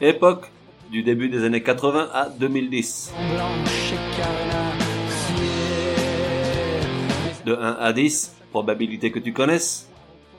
Époque 0.00 0.50
du 0.90 1.02
début 1.02 1.28
des 1.28 1.44
années 1.44 1.62
80 1.62 2.08
à 2.12 2.28
2010. 2.28 3.12
De 7.44 7.54
1 7.54 7.76
à 7.80 7.92
10, 7.92 8.36
probabilité 8.50 9.10
que 9.10 9.18
tu 9.18 9.32
connaisses. 9.32 9.88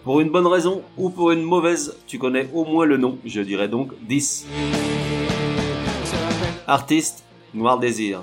Pour 0.04 0.22
une 0.22 0.30
bonne 0.30 0.48
raison 0.48 0.84
ou 0.98 1.09
pour 1.09 1.31
une 1.31 1.41
mauvaise, 1.41 1.98
tu 2.08 2.20
connais 2.20 2.48
au 2.54 2.64
moins 2.64 2.86
le 2.86 2.98
nom, 2.98 3.18
je 3.26 3.41
dirais 3.41 3.68
donc 3.68 3.91
10. 4.08 4.45
Artiste, 6.67 7.23
Noir 7.53 7.80
Désir. 7.80 8.22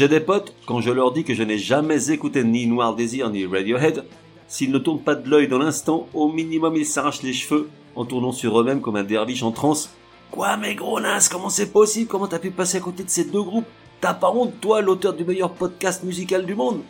J'ai 0.00 0.08
des 0.08 0.20
potes, 0.20 0.54
quand 0.64 0.80
je 0.80 0.90
leur 0.90 1.12
dis 1.12 1.24
que 1.24 1.34
je 1.34 1.42
n'ai 1.42 1.58
jamais 1.58 2.10
écouté 2.10 2.42
ni 2.42 2.66
Noir 2.66 2.94
Désir 2.94 3.28
ni 3.28 3.44
Radiohead, 3.44 4.06
s'ils 4.48 4.72
ne 4.72 4.78
tournent 4.78 5.02
pas 5.02 5.14
de 5.14 5.28
l'œil 5.28 5.46
dans 5.46 5.58
l'instant, 5.58 6.08
au 6.14 6.32
minimum 6.32 6.74
ils 6.74 6.86
s'arrachent 6.86 7.22
les 7.22 7.34
cheveux 7.34 7.68
en 7.94 8.06
tournant 8.06 8.32
sur 8.32 8.58
eux-mêmes 8.58 8.80
comme 8.80 8.96
un 8.96 9.04
derviche 9.04 9.42
en 9.42 9.50
transe. 9.50 9.94
Quoi, 10.30 10.56
mais 10.56 10.74
gros 10.74 11.00
nas, 11.00 11.28
comment 11.30 11.50
c'est 11.50 11.70
possible? 11.70 12.08
Comment 12.08 12.28
t'as 12.28 12.38
pu 12.38 12.50
passer 12.50 12.78
à 12.78 12.80
côté 12.80 13.04
de 13.04 13.10
ces 13.10 13.24
deux 13.24 13.42
groupes? 13.42 13.66
T'as 14.00 14.14
pas 14.14 14.30
honte, 14.30 14.58
toi, 14.62 14.80
l'auteur 14.80 15.12
du 15.12 15.22
meilleur 15.22 15.50
podcast 15.50 16.02
musical 16.02 16.46
du 16.46 16.54
monde? 16.54 16.80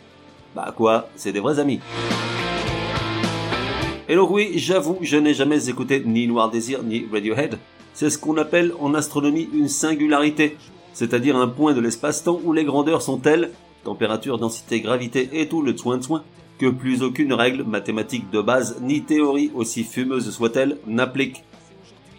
Bah 0.55 0.73
quoi, 0.73 1.09
c'est 1.17 1.33
des 1.33 1.41
vrais 1.41 1.59
amis. 1.59 1.81
Et 4.07 4.15
donc 4.15 4.31
oui, 4.31 4.53
j'avoue, 4.55 4.99
je 5.01 5.17
n'ai 5.17 5.33
jamais 5.33 5.67
écouté 5.67 6.01
ni 6.05 6.27
Noir 6.27 6.49
Désir 6.49 6.81
ni 6.81 7.05
Radiohead. 7.11 7.57
C'est 7.93 8.09
ce 8.09 8.17
qu'on 8.17 8.37
appelle 8.37 8.73
en 8.79 8.93
astronomie 8.93 9.49
une 9.53 9.67
singularité 9.67 10.55
c'est-à-dire 10.93 11.37
un 11.37 11.47
point 11.47 11.73
de 11.73 11.81
l'espace-temps 11.81 12.39
où 12.43 12.53
les 12.53 12.63
grandeurs 12.63 13.01
sont 13.01 13.17
telles, 13.17 13.51
température, 13.83 14.37
densité, 14.37 14.81
gravité 14.81 15.29
et 15.33 15.47
tout 15.47 15.61
le 15.61 15.75
soin 15.75 15.97
de 15.97 16.03
soin, 16.03 16.23
que 16.59 16.67
plus 16.67 17.01
aucune 17.01 17.33
règle 17.33 17.63
mathématique 17.63 18.29
de 18.29 18.41
base 18.41 18.77
ni 18.81 19.01
théorie 19.01 19.51
aussi 19.55 19.83
fumeuse 19.83 20.29
soit-elle 20.29 20.77
n'applique. 20.85 21.43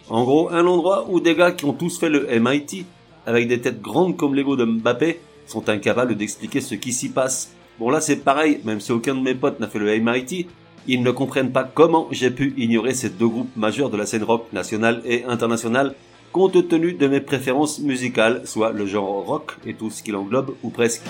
En 0.09 0.23
gros, 0.23 0.49
un 0.49 0.67
endroit 0.67 1.07
où 1.09 1.21
des 1.21 1.35
gars 1.35 1.53
qui 1.53 1.65
ont 1.65 1.73
tous 1.73 1.97
fait 1.97 2.09
le 2.09 2.27
MIT, 2.39 2.85
avec 3.25 3.47
des 3.47 3.61
têtes 3.61 3.81
grandes 3.81 4.17
comme 4.17 4.35
l'ego 4.35 4.55
de 4.55 4.65
Mbappé, 4.65 5.19
sont 5.47 5.69
incapables 5.69 6.15
d'expliquer 6.15 6.61
ce 6.61 6.75
qui 6.75 6.91
s'y 6.91 7.09
passe. 7.09 7.53
Bon 7.79 7.89
là 7.89 8.01
c'est 8.01 8.17
pareil, 8.17 8.59
même 8.65 8.81
si 8.81 8.91
aucun 8.91 9.15
de 9.15 9.21
mes 9.21 9.35
potes 9.35 9.59
n'a 9.59 9.67
fait 9.67 9.79
le 9.79 9.97
MIT, 9.99 10.47
ils 10.87 11.01
ne 11.01 11.11
comprennent 11.11 11.51
pas 11.51 11.63
comment 11.63 12.07
j'ai 12.11 12.29
pu 12.29 12.53
ignorer 12.57 12.93
ces 12.93 13.09
deux 13.09 13.27
groupes 13.27 13.55
majeurs 13.55 13.89
de 13.89 13.97
la 13.97 14.05
scène 14.05 14.23
rock 14.23 14.51
nationale 14.51 15.01
et 15.05 15.23
internationale 15.23 15.95
compte 16.33 16.67
tenu 16.67 16.93
de 16.93 17.07
mes 17.07 17.21
préférences 17.21 17.77
musicales, 17.79 18.41
soit 18.45 18.71
le 18.71 18.87
genre 18.87 19.23
rock 19.23 19.55
et 19.67 19.75
tout 19.75 19.91
ce 19.91 20.01
qui 20.01 20.09
l'englobe, 20.09 20.55
ou 20.63 20.71
presque. 20.71 21.03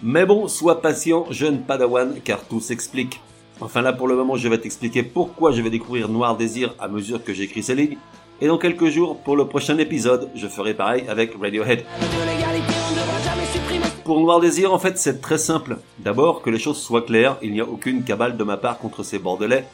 Mais 0.00 0.24
bon, 0.24 0.46
sois 0.46 0.80
patient, 0.80 1.26
jeune 1.30 1.62
padawan, 1.62 2.14
car 2.24 2.44
tout 2.44 2.60
s'explique. 2.60 3.20
Enfin 3.60 3.82
là, 3.82 3.92
pour 3.92 4.06
le 4.06 4.14
moment, 4.14 4.36
je 4.36 4.48
vais 4.48 4.58
t'expliquer 4.58 5.02
pourquoi 5.02 5.50
je 5.50 5.60
vais 5.60 5.70
découvrir 5.70 6.08
Noir 6.08 6.36
Désir 6.36 6.74
à 6.78 6.86
mesure 6.86 7.22
que 7.22 7.34
j'écris 7.34 7.64
ces 7.64 7.74
lignes. 7.74 7.98
Et 8.40 8.46
dans 8.46 8.58
quelques 8.58 8.86
jours, 8.86 9.18
pour 9.18 9.36
le 9.36 9.46
prochain 9.46 9.76
épisode, 9.78 10.30
je 10.36 10.46
ferai 10.46 10.72
pareil 10.72 11.04
avec 11.08 11.34
Radiohead. 11.38 11.84
Pour 14.04 14.20
Noir 14.20 14.40
Désir, 14.40 14.72
en 14.72 14.78
fait, 14.78 14.96
c'est 14.98 15.20
très 15.20 15.36
simple. 15.36 15.78
D'abord, 15.98 16.42
que 16.42 16.48
les 16.48 16.60
choses 16.60 16.78
soient 16.78 17.02
claires, 17.02 17.38
il 17.42 17.52
n'y 17.52 17.60
a 17.60 17.66
aucune 17.66 18.04
cabale 18.04 18.36
de 18.36 18.44
ma 18.44 18.56
part 18.56 18.78
contre 18.78 19.02
ces 19.02 19.18
bordelais, 19.18 19.66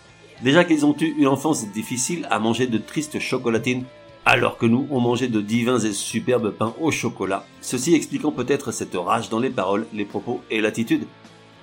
Déjà 0.43 0.65
qu'ils 0.65 0.85
ont 0.85 0.95
eu 1.01 1.15
une 1.19 1.29
enfance 1.29 1.67
difficile 1.73 2.27
à 2.31 2.39
manger 2.39 2.67
de 2.67 2.79
tristes 2.79 3.19
chocolatines, 3.19 3.85
alors 4.27 4.59
que 4.59 4.67
nous, 4.67 4.87
on 4.91 5.01
mangeait 5.01 5.29
de 5.29 5.41
divins 5.41 5.79
et 5.79 5.93
superbes 5.93 6.51
pains 6.51 6.75
au 6.81 6.91
chocolat. 6.91 7.45
Ceci 7.61 7.95
expliquant 7.95 8.33
peut-être 8.33 8.73
cette 8.73 8.97
rage 8.97 9.31
dans 9.31 9.39
les 9.39 9.51
paroles, 9.51 9.87
les 9.95 10.05
propos 10.05 10.41
et 10.51 10.61
l'attitude. 10.61 11.07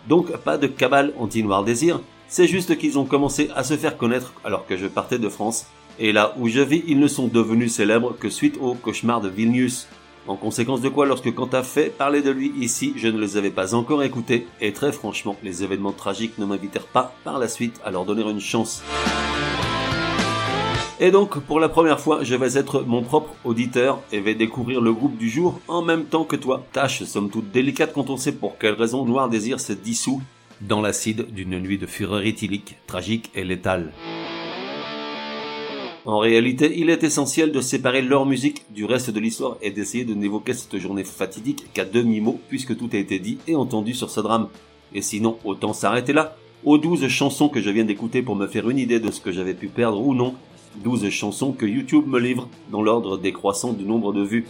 Donc 0.08 0.36
pas 0.38 0.58
de 0.58 0.68
cabale 0.68 1.14
anti-noir 1.20 1.64
désir, 1.64 2.02
c'est 2.28 2.48
juste 2.48 2.78
qu'ils 2.78 2.98
ont 2.98 3.06
commencé 3.06 3.50
à 3.56 3.64
se 3.64 3.78
faire 3.78 3.98
connaître 3.98 4.34
alors 4.44 4.66
que 4.66 4.78
je 4.78 4.88
partais 4.88 5.20
de 5.20 5.30
France. 5.30 5.68
Et 6.00 6.12
là 6.12 6.34
où 6.40 6.48
je 6.48 6.62
vis, 6.62 6.84
ils 6.88 7.00
ne 7.00 7.08
sont 7.08 7.28
devenus 7.28 7.74
célèbres 7.74 8.16
que 8.18 8.30
suite 8.30 8.58
au 8.60 8.74
cauchemar 8.74 9.22
de 9.22 9.30
Vilnius. 9.30 9.88
En 10.26 10.36
conséquence 10.38 10.80
de 10.80 10.88
quoi, 10.88 11.06
lorsque 11.06 11.34
Quant 11.34 11.50
fait 11.64 11.90
parler 11.90 12.22
de 12.22 12.32
lui 12.32 12.54
ici, 12.58 12.94
je 12.96 13.10
ne 13.10 13.20
les 13.20 13.36
avais 13.36 13.50
pas 13.52 13.76
encore 13.76 14.04
écoutés, 14.04 14.48
et 14.62 14.72
très 14.72 14.94
franchement, 14.94 15.36
les 15.44 15.64
événements 15.64 15.92
tragiques 15.92 16.38
ne 16.38 16.46
m'invitèrent 16.46 16.88
pas 16.88 17.14
par 17.26 17.40
la 17.40 17.50
suite 17.50 17.82
à 17.84 17.92
leur 17.92 18.06
donner 18.06 18.22
une 18.24 18.40
chance. 18.40 18.84
Et 21.02 21.12
donc, 21.12 21.40
pour 21.40 21.60
la 21.60 21.68
première 21.68 22.00
fois, 22.00 22.24
je 22.24 22.36
vais 22.36 22.58
être 22.58 22.84
mon 22.84 23.02
propre 23.02 23.36
auditeur 23.44 24.00
et 24.14 24.22
vais 24.22 24.36
découvrir 24.36 24.80
le 24.80 24.94
groupe 24.94 25.18
du 25.18 25.30
jour 25.30 25.60
en 25.68 25.82
même 25.82 26.06
temps 26.06 26.24
que 26.24 26.38
toi. 26.38 26.64
Tâche 26.72 27.04
somme 27.04 27.30
toute 27.30 27.52
délicate 27.52 27.92
quand 27.92 28.10
on 28.10 28.16
sait 28.16 28.32
pour 28.32 28.58
quelle 28.58 28.76
raison 28.76 29.04
Noir 29.04 29.28
Désir 29.28 29.60
se 29.60 29.74
dissout 29.74 30.22
dans 30.62 30.80
l'acide 30.80 31.34
d'une 31.34 31.60
nuit 31.60 31.78
de 31.78 31.88
fureur 31.88 32.22
éthylique, 32.22 32.78
tragique 32.88 33.32
et 33.36 33.44
létale. 33.44 33.92
En 36.06 36.18
réalité, 36.20 36.74
il 36.78 36.90
est 36.90 37.06
essentiel 37.06 37.54
de 37.54 37.62
séparer 37.62 38.02
leur 38.02 38.26
musique 38.26 38.66
du 38.72 38.84
reste 38.84 39.10
de 39.10 39.22
l'histoire 39.22 39.56
et 39.62 39.72
d'essayer 39.72 40.04
de 40.04 40.14
n'évoquer 40.14 40.54
cette 40.54 40.78
journée 40.78 41.06
fatidique 41.06 41.72
qu'à 41.74 41.86
demi-mot 41.86 42.42
puisque 42.50 42.76
tout 42.76 42.90
a 42.92 42.98
été 42.98 43.20
dit 43.20 43.38
et 43.48 43.56
entendu 43.56 43.94
sur 43.94 44.10
ce 44.10 44.20
drame. 44.20 44.50
Et 44.94 45.02
sinon, 45.02 45.38
autant 45.46 45.72
s'arrêter 45.72 46.12
là, 46.12 46.36
aux 46.66 46.78
douze 46.78 47.08
chansons 47.08 47.48
que 47.48 47.62
je 47.62 47.70
viens 47.70 47.86
d'écouter 47.86 48.22
pour 48.22 48.36
me 48.36 48.48
faire 48.48 48.70
une 48.70 48.80
idée 48.80 49.00
de 49.00 49.12
ce 49.12 49.22
que 49.22 49.32
j'avais 49.32 49.54
pu 49.54 49.68
perdre 49.68 50.06
ou 50.06 50.14
non, 50.14 50.36
douze 50.84 51.10
chansons 51.10 51.54
que 51.54 51.66
YouTube 51.66 52.06
me 52.06 52.20
livre 52.20 52.50
dans 52.70 52.82
l'ordre 52.82 53.18
décroissant 53.18 53.72
du 53.72 53.86
nombre 53.86 54.12
de 54.12 54.24
vues. 54.24 54.46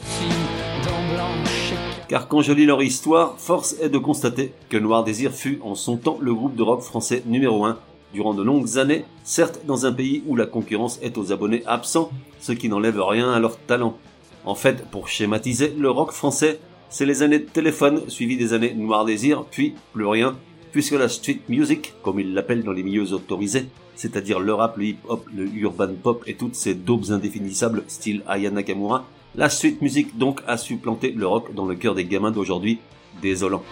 Car 2.09 2.28
quand 2.28 2.42
je 2.42 2.52
lis 2.52 2.66
leur 2.66 2.81
histoire, 2.81 3.36
force 3.38 3.75
est 3.80 3.90
de 3.90 4.00
constater 4.00 4.53
que 4.69 4.78
Noir 4.78 5.03
Désir 5.03 5.31
fut 5.31 5.59
en 5.62 5.75
son 5.75 5.97
temps 5.97 6.18
le 6.19 6.34
groupe 6.34 6.56
de 6.56 6.63
rock 6.63 6.81
français 6.81 7.22
numéro 7.28 7.63
1 7.63 7.78
durant 8.13 8.34
de 8.34 8.44
longues 8.44 8.78
années, 8.78 9.06
certes 9.24 9.62
dans 9.66 9.85
un 9.85 9.91
pays 9.91 10.24
où 10.28 10.35
la 10.35 10.46
concurrence 10.46 11.00
est 11.01 11.18
aux 11.18 11.31
abonnés 11.31 11.63
absents, 11.66 12.12
ce 12.40 12.51
qui 12.51 12.69
n'enlève 12.69 13.01
rien 13.01 13.31
à 13.31 13.40
leur 13.40 13.57
talent. 13.57 13.97
En 14.46 14.56
fait, 14.56 14.85
pour 14.90 15.07
schématiser, 15.07 15.74
le 15.78 15.90
rock 15.90 16.12
français, 16.12 16.59
c'est 16.90 17.06
les 17.06 17.24
années 17.24 17.40
de 17.40 17.46
téléphone 17.46 18.07
suivies 18.09 18.38
des 18.38 18.53
années 18.53 18.74
Noir 18.74 19.06
Désir, 19.06 19.46
puis 19.50 19.74
plus 19.94 20.06
rien, 20.06 20.38
puisque 20.72 20.94
la 20.94 21.09
street 21.09 21.40
music, 21.50 21.94
comme 22.03 22.19
ils 22.19 22.34
l'appellent 22.34 22.63
dans 22.63 22.72
les 22.72 22.84
milieux 22.84 23.13
autorisés, 23.13 23.66
c'est-à-dire 23.96 24.40
le 24.40 24.53
rap, 24.53 24.78
le 24.78 24.85
hip-hop, 24.85 25.25
le 25.35 25.47
urban 25.56 25.94
pop 26.01 26.24
et 26.28 26.35
toutes 26.35 26.56
ces 26.56 26.75
daubes 26.75 27.12
indéfinissables 27.12 27.84
style 27.88 28.24
Aya 28.28 28.51
Nakamura, 28.51 29.06
la 29.35 29.50
street 29.50 29.78
music 29.81 30.18
donc 30.18 30.41
a 30.47 30.57
supplanté 30.57 31.12
le 31.12 31.25
rock 31.25 31.53
dans 31.53 31.66
le 31.66 31.75
cœur 31.75 31.95
des 31.95 32.06
gamins 32.06 32.31
d'aujourd'hui, 32.31 32.80
désolant. 33.22 33.63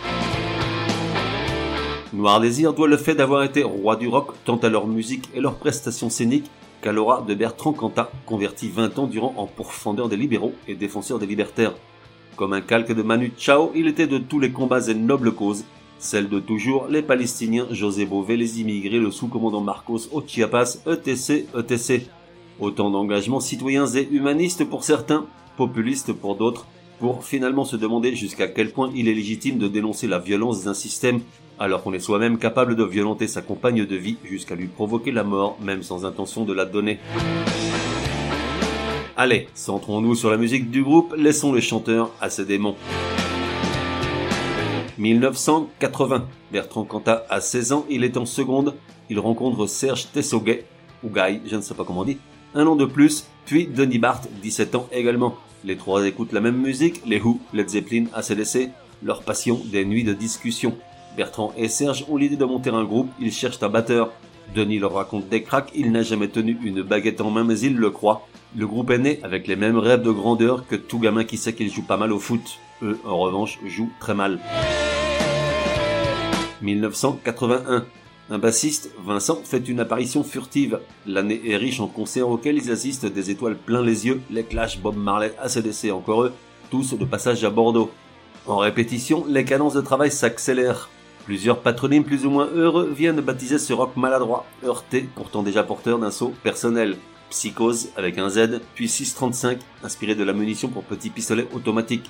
Noir 2.14 2.42
Désir 2.42 2.74
doit 2.74 2.90
le 2.90 2.98
fait 2.98 3.16
d'avoir 3.16 3.42
été 3.44 3.64
roi 3.64 3.96
du 3.96 4.10
rock 4.10 4.34
tant 4.44 4.58
à 4.58 4.68
leur 4.68 4.86
musique 4.86 5.30
et 5.34 5.40
leurs 5.40 5.56
prestations 5.56 6.10
scéniques 6.10 6.52
qu'à 6.82 6.92
l'aura 6.92 7.22
de 7.26 7.34
Bertrand 7.34 7.72
Cantat, 7.72 8.12
converti 8.26 8.68
20 8.68 9.00
ans 9.00 9.08
durant 9.08 9.34
en 9.38 9.46
pourfendeur 9.46 10.10
des 10.10 10.18
libéraux 10.18 10.52
et 10.68 10.76
défenseur 10.76 11.20
des 11.20 11.26
libertaires. 11.26 11.74
Comme 12.36 12.52
un 12.52 12.60
calque 12.60 12.92
de 12.92 13.02
Manu 13.02 13.32
Chao, 13.38 13.72
il 13.76 13.88
était 13.88 14.08
de 14.08 14.18
tous 14.18 14.42
les 14.42 14.52
combats 14.52 14.90
et 14.90 14.94
nobles 14.94 15.32
causes, 15.32 15.64
celles 16.00 16.28
de 16.28 16.42
toujours, 16.42 16.88
les 16.90 17.02
Palestiniens, 17.02 17.68
José 17.72 18.06
Bové, 18.06 18.36
les 18.36 18.60
immigrés, 18.60 19.00
le 19.00 19.12
sous-commandant 19.12 19.62
Marcos 19.62 20.10
au 20.12 20.22
Chiapas, 20.22 20.80
ETC, 20.86 21.48
ETC. 21.58 22.10
Autant 22.60 22.90
d'engagements 22.90 23.40
citoyens 23.40 23.88
et 23.88 24.10
humanistes 24.12 24.66
pour 24.66 24.84
certains, 24.84 25.28
populistes 25.56 26.12
pour 26.12 26.36
d'autres, 26.36 26.66
pour 27.00 27.24
finalement 27.24 27.66
se 27.66 27.78
demander 27.78 28.16
jusqu'à 28.16 28.48
quel 28.48 28.72
point 28.72 28.92
il 28.94 29.08
est 29.08 29.14
légitime 29.14 29.58
de 29.58 29.68
dénoncer 29.68 30.08
la 30.08 30.20
violence 30.20 30.64
d'un 30.64 30.74
système 30.74 31.22
alors 31.62 31.84
qu'on 31.84 31.94
est 31.94 32.00
soi-même 32.00 32.40
capable 32.40 32.76
de 32.76 32.84
violenter 32.84 33.28
sa 33.28 33.44
compagne 33.44 33.86
de 33.86 33.96
vie 33.96 34.18
jusqu'à 34.24 34.56
lui 34.56 34.66
provoquer 34.66 35.12
la 35.12 35.24
mort, 35.24 35.60
même 35.62 35.84
sans 35.84 36.06
intention 36.06 36.44
de 36.44 36.54
la 36.54 36.66
donner. 36.66 36.98
Allez, 39.16 39.48
centrons-nous 39.54 40.16
sur 40.16 40.32
la 40.32 40.38
musique 40.38 40.72
du 40.72 40.82
groupe, 40.82 41.14
laissons 41.16 41.52
le 41.52 41.62
chanteur 41.62 42.10
à 42.20 42.32
ses 42.32 42.46
démons. 42.46 42.76
1980. 44.98 46.26
Bertrand 46.52 46.84
Cantat 46.84 47.28
a 47.30 47.40
16 47.40 47.74
ans, 47.74 47.86
il 47.92 48.04
est 48.04 48.18
en 48.18 48.26
seconde, 48.26 48.74
il 49.12 49.20
rencontre 49.20 49.68
Serge 49.68 50.12
Tessoguet, 50.12 50.66
ou 51.04 51.10
Guy, 51.10 51.42
je 51.46 51.56
ne 51.56 51.62
sais 51.62 51.76
pas 51.76 51.84
comment 51.84 52.02
on 52.02 52.06
dit, 52.06 52.18
un 52.56 52.66
an 52.66 52.76
de 52.76 52.86
plus, 52.86 53.28
puis 53.46 53.68
Denis 53.68 54.00
Barth, 54.00 54.28
17 54.42 54.74
ans 54.74 54.88
également. 54.92 55.36
Les 55.64 55.78
trois 55.78 56.08
écoutent 56.08 56.34
la 56.34 56.42
même 56.42 56.58
musique, 56.58 57.04
les 57.06 57.22
Who, 57.22 57.40
Led 57.54 57.70
Zeppelin, 57.70 58.06
ACDC, 58.16 58.70
leur 59.04 59.22
passion 59.22 59.62
des 59.72 59.86
nuits 59.86 60.04
de 60.04 60.14
discussion. 60.14 60.76
Bertrand 61.16 61.54
et 61.58 61.68
Serge 61.68 62.06
ont 62.10 62.18
l'idée 62.18 62.38
de 62.38 62.46
monter 62.46 62.70
un 62.70 62.84
groupe, 62.84 63.10
ils 63.20 63.32
cherchent 63.32 63.62
un 63.62 63.70
batteur. 63.70 64.12
Denis 64.56 64.80
leur 64.80 64.94
raconte 64.94 65.30
des 65.30 65.44
cracks, 65.44 65.72
il 65.76 65.92
n'a 65.92 66.04
jamais 66.04 66.28
tenu 66.28 66.58
une 66.64 66.82
baguette 66.82 67.22
en 67.22 67.32
main 67.32 67.44
mais 67.44 67.60
il 67.60 67.78
le 67.78 67.90
croit. 67.90 68.28
Le 68.56 68.68
groupe 68.68 68.90
est 68.92 68.98
né 68.98 69.20
avec 69.24 69.48
les 69.48 69.56
mêmes 69.56 69.78
rêves 69.78 70.02
de 70.02 70.12
grandeur 70.12 70.68
que 70.68 70.76
tout 70.76 71.00
gamin 71.00 71.24
qui 71.24 71.38
sait 71.38 71.54
qu'il 71.54 71.72
joue 71.72 71.84
pas 71.84 71.98
mal 71.98 72.12
au 72.12 72.20
foot. 72.20 72.60
Eux, 72.82 73.00
en 73.06 73.18
revanche, 73.18 73.60
jouent 73.66 73.92
très 74.00 74.14
mal. 74.14 74.40
1981. 76.62 77.86
Un 78.30 78.38
bassiste, 78.38 78.92
Vincent, 79.04 79.42
fait 79.44 79.68
une 79.68 79.80
apparition 79.80 80.24
furtive. 80.24 80.80
L'année 81.06 81.42
est 81.46 81.58
riche 81.58 81.80
en 81.80 81.88
concerts 81.88 82.30
auxquels 82.30 82.58
ils 82.58 82.72
assistent 82.72 83.06
des 83.06 83.30
étoiles 83.30 83.58
plein 83.58 83.82
les 83.82 84.06
yeux, 84.06 84.22
les 84.30 84.44
Clash, 84.44 84.80
Bob 84.80 84.96
Marley, 84.96 85.34
ACDC, 85.42 85.92
encore 85.92 86.24
eux, 86.24 86.34
tous 86.70 86.94
de 86.94 87.06
passage 87.06 87.44
à 87.44 87.50
Bordeaux. 87.50 87.92
En 88.48 88.58
répétition, 88.58 89.26
les 89.28 89.44
cadences 89.44 89.74
de 89.74 89.82
travail 89.82 90.12
s'accélèrent. 90.12 90.90
Plusieurs 91.26 91.60
patronymes 91.60 92.04
plus 92.04 92.26
ou 92.26 92.32
moins 92.32 92.48
heureux 92.48 92.92
viennent 92.96 93.22
baptiser 93.22 93.60
ce 93.60 93.74
rock 93.74 93.96
maladroit, 93.96 94.46
heurté, 94.64 95.08
pourtant 95.16 95.44
déjà 95.44 95.64
porteur 95.64 96.00
d'un 96.00 96.12
saut 96.12 96.34
personnel. 96.44 96.98
Psychose 97.30 97.90
avec 97.96 98.18
un 98.18 98.30
Z, 98.30 98.60
puis 98.76 98.90
635, 98.90 99.60
inspiré 99.84 100.16
de 100.16 100.24
la 100.24 100.34
munition 100.34 100.68
pour 100.68 100.84
petit 100.84 101.10
pistolet 101.10 101.48
automatique. 101.54 102.10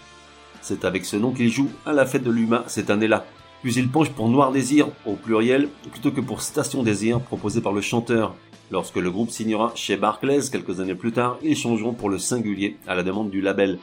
C'est 0.61 0.85
avec 0.85 1.05
ce 1.05 1.17
nom 1.17 1.31
qu'il 1.31 1.51
joue 1.51 1.69
à 1.85 1.93
la 1.93 2.05
fête 2.05 2.23
de 2.23 2.31
l'UMA 2.31 2.63
cette 2.67 2.89
année-là. 2.89 3.25
Puis 3.61 3.75
il 3.75 3.89
penche 3.89 4.09
pour 4.09 4.29
Noir 4.29 4.51
Désir, 4.51 4.87
au 5.05 5.13
pluriel, 5.13 5.69
plutôt 5.91 6.11
que 6.11 6.21
pour 6.21 6.41
Station 6.41 6.81
Désir, 6.81 7.19
proposé 7.19 7.61
par 7.61 7.73
le 7.73 7.81
chanteur. 7.81 8.33
Lorsque 8.71 8.95
le 8.95 9.11
groupe 9.11 9.29
signera 9.29 9.73
chez 9.75 9.97
Barclays 9.97 10.49
quelques 10.51 10.79
années 10.79 10.95
plus 10.95 11.11
tard, 11.11 11.37
ils 11.43 11.57
changeront 11.57 11.93
pour 11.93 12.09
le 12.09 12.17
singulier 12.17 12.77
à 12.87 12.95
la 12.95 13.03
demande 13.03 13.29
du 13.29 13.41
label. 13.41 13.77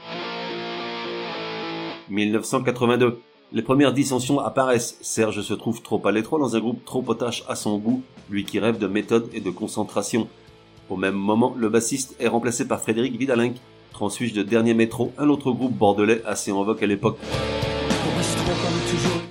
1982. 2.09 3.21
Les 3.51 3.63
premières 3.63 3.95
dissensions 3.95 4.41
apparaissent. 4.41 4.99
Serge 5.01 5.41
se 5.41 5.55
trouve 5.55 5.81
trop 5.81 6.07
à 6.07 6.13
l'étroit 6.13 6.39
dans 6.39 6.55
un 6.55 6.61
groupe 6.61 6.85
trop 6.85 7.01
potache 7.01 7.45
à 7.49 7.57
son 7.57 7.79
goût, 7.79 8.03
lui 8.29 8.45
qui 8.45 8.59
rêve 8.59 8.77
de 8.77 8.87
méthode 8.87 9.31
et 9.33 9.41
de 9.41 9.49
concentration. 9.49 10.29
Au 10.91 10.97
même 10.97 11.15
moment, 11.15 11.55
le 11.57 11.71
bassiste 11.71 12.15
est 12.21 12.29
remplacé 12.29 12.69
par 12.69 12.83
Frédéric 12.83 13.17
Vidalink, 13.17 13.57
transfuge 13.91 14.35
de 14.35 14.43
Dernier 14.43 14.75
Métro, 14.75 15.13
un 15.17 15.31
autre 15.31 15.51
groupe 15.51 15.73
bordelais 15.73 16.23
assez 16.27 16.53
en 16.53 16.63
vogue 16.63 16.85
à 16.85 16.87
l'époque. 16.87 17.19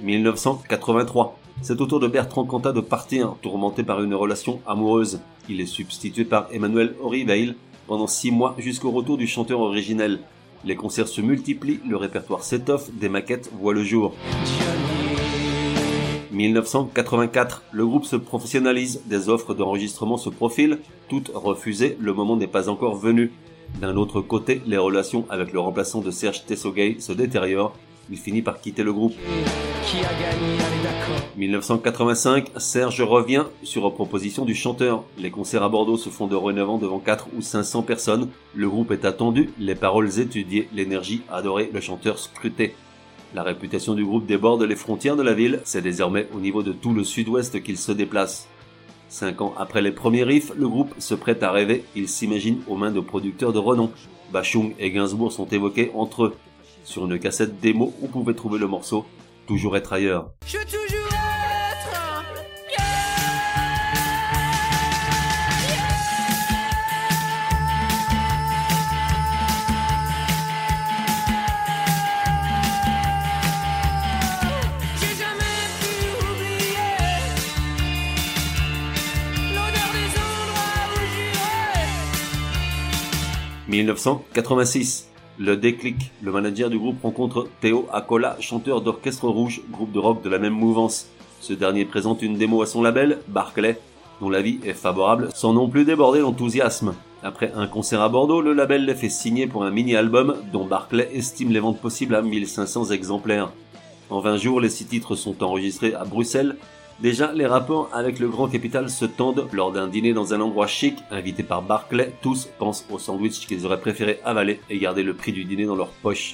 1983. 0.02 1.38
C'est 1.62 1.80
au 1.80 1.86
tour 1.86 2.00
de 2.00 2.08
Bertrand 2.08 2.46
Cantat 2.46 2.72
de 2.72 2.82
partir, 2.82 3.36
tourmenté 3.44 3.84
par 3.84 4.02
une 4.02 4.16
relation 4.16 4.62
amoureuse. 4.66 5.20
Il 5.48 5.62
est 5.62 5.68
substitué 5.68 6.26
par 6.26 6.48
Emmanuel 6.52 6.96
Oriveil 7.04 7.54
pendant 7.86 8.08
six 8.08 8.32
mois 8.32 8.56
jusqu'au 8.58 8.90
retour 8.90 9.18
du 9.18 9.28
chanteur 9.28 9.60
originel. 9.60 10.22
Les 10.66 10.76
concerts 10.76 11.08
se 11.08 11.22
multiplient, 11.22 11.80
le 11.88 11.98
répertoire 11.98 12.44
s'étoffe, 12.44 12.92
des 12.92 13.10
maquettes 13.10 13.52
voient 13.60 13.74
le 13.74 13.84
jour. 13.84 14.14
1984, 16.32 17.64
le 17.72 17.86
groupe 17.86 18.06
se 18.06 18.16
professionnalise, 18.16 19.02
des 19.06 19.30
offres 19.30 19.54
d'enregistrement 19.54 20.18
se 20.18 20.30
profilent, 20.30 20.80
toutes 21.10 21.32
refusées, 21.34 21.98
le 22.00 22.14
moment 22.14 22.36
n'est 22.36 22.48
pas 22.48 22.70
encore 22.70 22.96
venu. 22.96 23.32
D'un 23.82 23.96
autre 23.98 24.22
côté, 24.22 24.62
les 24.66 24.78
relations 24.78 25.26
avec 25.30 25.52
le 25.52 25.60
remplaçant 25.60 26.02
de 26.02 26.12
Serge 26.12 26.46
Tessogay 26.46 26.98
se 27.00 27.12
détériorent, 27.12 27.74
il 28.10 28.18
finit 28.18 28.42
par 28.42 28.60
quitter 28.60 28.84
le 28.84 28.94
groupe. 28.94 29.14
1985, 31.38 32.52
Serge 32.58 33.02
revient 33.02 33.44
sur 33.64 33.94
proposition 33.94 34.46
du 34.46 34.56
chanteur. 34.56 35.04
Les 35.18 35.32
concerts 35.32 35.64
à 35.64 35.70
Bordeaux 35.70 35.98
se 35.98 36.10
font 36.10 36.28
de 36.28 36.32
dorénavant 36.32 36.78
devant 36.78 37.00
4 37.00 37.30
ou 37.38 37.42
500 37.42 37.84
personnes. 37.84 38.30
Le 38.56 38.70
groupe 38.70 38.92
est 38.92 39.06
attendu, 39.06 39.50
les 39.60 39.76
paroles 39.76 40.20
étudiées, 40.20 40.70
l'énergie 40.74 41.22
adorée, 41.32 41.70
le 41.74 41.82
chanteur 41.82 42.20
scruté. 42.20 42.76
La 43.34 43.44
réputation 43.44 43.94
du 43.94 44.06
groupe 44.06 44.26
déborde 44.26 44.64
les 44.64 44.76
frontières 44.76 45.16
de 45.16 45.24
la 45.24 45.34
ville, 45.34 45.62
c'est 45.64 45.82
désormais 45.82 46.28
au 46.34 46.40
niveau 46.40 46.64
de 46.64 46.72
tout 46.72 46.94
le 46.94 47.04
sud-ouest 47.04 47.62
qu'il 47.62 47.78
se 47.78 47.92
déplace. 47.92 48.48
Cinq 49.10 49.42
ans 49.42 49.54
après 49.58 49.82
les 49.82 49.92
premiers 49.92 50.24
riffs, 50.24 50.52
le 50.56 50.68
groupe 50.68 50.94
se 51.00 51.16
prête 51.16 51.44
à 51.44 51.52
rêver, 51.52 51.86
il 51.96 52.08
s'imagine 52.08 52.62
aux 52.68 52.76
mains 52.76 52.92
de 52.92 53.00
producteurs 53.00 53.54
de 53.54 53.60
renom. 53.60 53.92
Bachung 54.32 54.74
et 54.80 54.92
Gainsbourg 54.92 55.32
sont 55.32 55.48
évoqués 55.48 55.92
entre 55.94 56.26
eux. 56.26 56.36
Sur 56.88 57.06
une 57.06 57.20
cassette 57.20 57.60
démo, 57.60 57.94
on 58.02 58.08
pouvait 58.08 58.34
trouver 58.34 58.58
le 58.58 58.66
morceau 58.66 59.06
Toujours 59.46 59.76
être 59.76 59.92
ailleurs. 59.92 60.32
1986. 83.68 85.08
Le 85.40 85.56
déclic. 85.56 86.12
Le 86.24 86.32
manager 86.32 86.72
du 86.72 86.80
groupe 86.80 87.04
rencontre 87.04 87.48
Théo 87.62 87.88
Acola, 87.94 88.38
chanteur 88.40 88.82
d'Orchestre 88.82 89.28
Rouge, 89.28 89.62
groupe 89.70 89.92
de 89.92 90.00
rock 90.00 90.24
de 90.24 90.30
la 90.30 90.40
même 90.40 90.54
mouvance. 90.54 91.10
Ce 91.42 91.54
dernier 91.54 91.86
présente 91.86 92.24
une 92.24 92.40
démo 92.40 92.64
à 92.64 92.66
son 92.66 92.82
label, 92.82 93.20
Barclay, 93.28 93.80
dont 94.20 94.32
la 94.32 94.42
vie 94.42 94.60
est 94.66 94.74
favorable, 94.74 95.30
sans 95.36 95.54
non 95.54 95.70
plus 95.70 95.86
déborder 95.86 96.22
l'enthousiasme. 96.22 96.96
Après 97.22 97.52
un 97.56 97.68
concert 97.68 98.02
à 98.02 98.10
Bordeaux, 98.10 98.42
le 98.42 98.54
label 98.54 98.86
les 98.86 98.96
fait 98.96 99.10
signer 99.10 99.46
pour 99.46 99.64
un 99.64 99.70
mini-album 99.70 100.38
dont 100.52 100.66
Barclay 100.66 101.08
estime 101.14 101.52
les 101.52 101.60
ventes 101.60 101.82
possibles 101.82 102.16
à 102.16 102.24
1500 102.24 102.86
exemplaires. 102.90 103.52
En 104.10 104.22
20 104.22 104.38
jours, 104.38 104.60
les 104.60 104.70
six 104.70 104.86
titres 104.86 105.16
sont 105.16 105.44
enregistrés 105.44 105.94
à 105.94 106.04
Bruxelles, 106.04 106.56
Déjà, 107.00 107.32
les 107.32 107.46
rapports 107.46 107.92
avec 107.94 108.18
le 108.18 108.28
grand 108.28 108.48
capital 108.48 108.90
se 108.90 109.06
tendent 109.06 109.48
lors 109.54 109.72
d'un 109.72 109.88
dîner 109.88 110.14
dans 110.14 110.34
un 110.34 110.42
endroit 110.42 110.66
chic, 110.66 110.98
invité 111.12 111.44
par 111.44 111.62
Barclay. 111.62 112.12
Tous 112.24 112.50
pensent 112.58 112.88
au 112.90 112.98
sandwich 112.98 113.46
qu'ils 113.46 113.68
auraient 113.68 113.80
préféré 113.80 114.20
avaler 114.26 114.60
et 114.72 114.80
garder 114.80 115.04
le 115.04 115.14
prix 115.14 115.32
du 115.32 115.46
dîner 115.46 115.66
dans 115.66 115.76
leur 115.76 115.90
poche. 115.90 116.34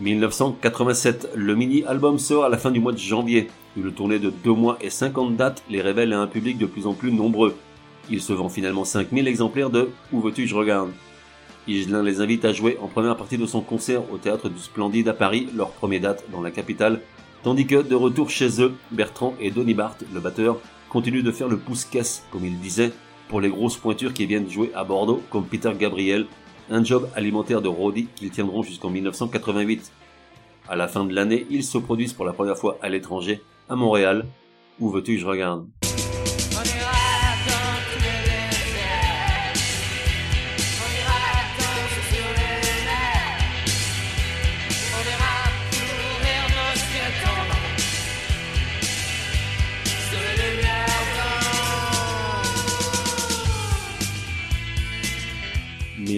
1987, 0.00 1.32
le 1.34 1.54
mini-album 1.54 2.18
sort 2.18 2.44
à 2.44 2.48
la 2.48 2.56
fin 2.56 2.70
du 2.70 2.80
mois 2.80 2.92
de 2.92 2.98
janvier. 2.98 3.48
Une 3.76 3.92
tournée 3.92 4.18
de 4.18 4.30
2 4.30 4.50
mois 4.52 4.78
et 4.80 4.88
50 4.88 5.36
dates 5.36 5.62
les 5.68 5.82
révèle 5.82 6.14
à 6.14 6.20
un 6.20 6.26
public 6.26 6.56
de 6.56 6.64
plus 6.64 6.86
en 6.86 6.94
plus 6.94 7.12
nombreux. 7.12 7.54
Il 8.08 8.22
se 8.22 8.32
vend 8.32 8.48
finalement 8.48 8.86
5000 8.86 9.28
exemplaires 9.28 9.68
de 9.68 9.90
Où 10.12 10.20
veux-tu 10.22 10.46
je 10.46 10.54
regarde? 10.54 10.92
Igelin 11.68 12.02
les 12.02 12.22
invite 12.22 12.46
à 12.46 12.54
jouer 12.54 12.78
en 12.80 12.88
première 12.88 13.18
partie 13.18 13.36
de 13.36 13.44
son 13.44 13.60
concert 13.60 14.10
au 14.10 14.16
théâtre 14.16 14.48
du 14.48 14.58
Splendide 14.58 15.08
à 15.08 15.12
Paris, 15.12 15.48
leur 15.54 15.72
première 15.72 16.00
date 16.00 16.24
dans 16.32 16.40
la 16.40 16.50
capitale, 16.50 17.00
Tandis 17.42 17.66
que, 17.66 17.82
de 17.82 17.94
retour 17.94 18.28
chez 18.28 18.60
eux, 18.60 18.74
Bertrand 18.90 19.34
et 19.40 19.50
Donny 19.50 19.72
Bart, 19.72 19.96
le 20.12 20.20
batteur, 20.20 20.58
continuent 20.90 21.22
de 21.22 21.32
faire 21.32 21.48
le 21.48 21.56
pouce-caisse, 21.56 22.22
comme 22.30 22.44
il 22.44 22.58
disait, 22.60 22.92
pour 23.28 23.40
les 23.40 23.48
grosses 23.48 23.78
pointures 23.78 24.12
qui 24.12 24.26
viennent 24.26 24.50
jouer 24.50 24.70
à 24.74 24.84
Bordeaux, 24.84 25.22
comme 25.30 25.46
Peter 25.46 25.72
Gabriel, 25.78 26.26
un 26.68 26.84
job 26.84 27.08
alimentaire 27.14 27.62
de 27.62 27.68
Roddy 27.68 28.08
qu'ils 28.14 28.30
tiendront 28.30 28.62
jusqu'en 28.62 28.90
1988. 28.90 29.90
À 30.68 30.76
la 30.76 30.86
fin 30.86 31.04
de 31.04 31.14
l'année, 31.14 31.46
ils 31.48 31.64
se 31.64 31.78
produisent 31.78 32.12
pour 32.12 32.26
la 32.26 32.34
première 32.34 32.58
fois 32.58 32.78
à 32.82 32.90
l'étranger, 32.90 33.40
à 33.70 33.76
Montréal. 33.76 34.26
Où 34.78 34.90
veux-tu 34.90 35.14
que 35.14 35.20
je 35.20 35.26
regarde? 35.26 35.66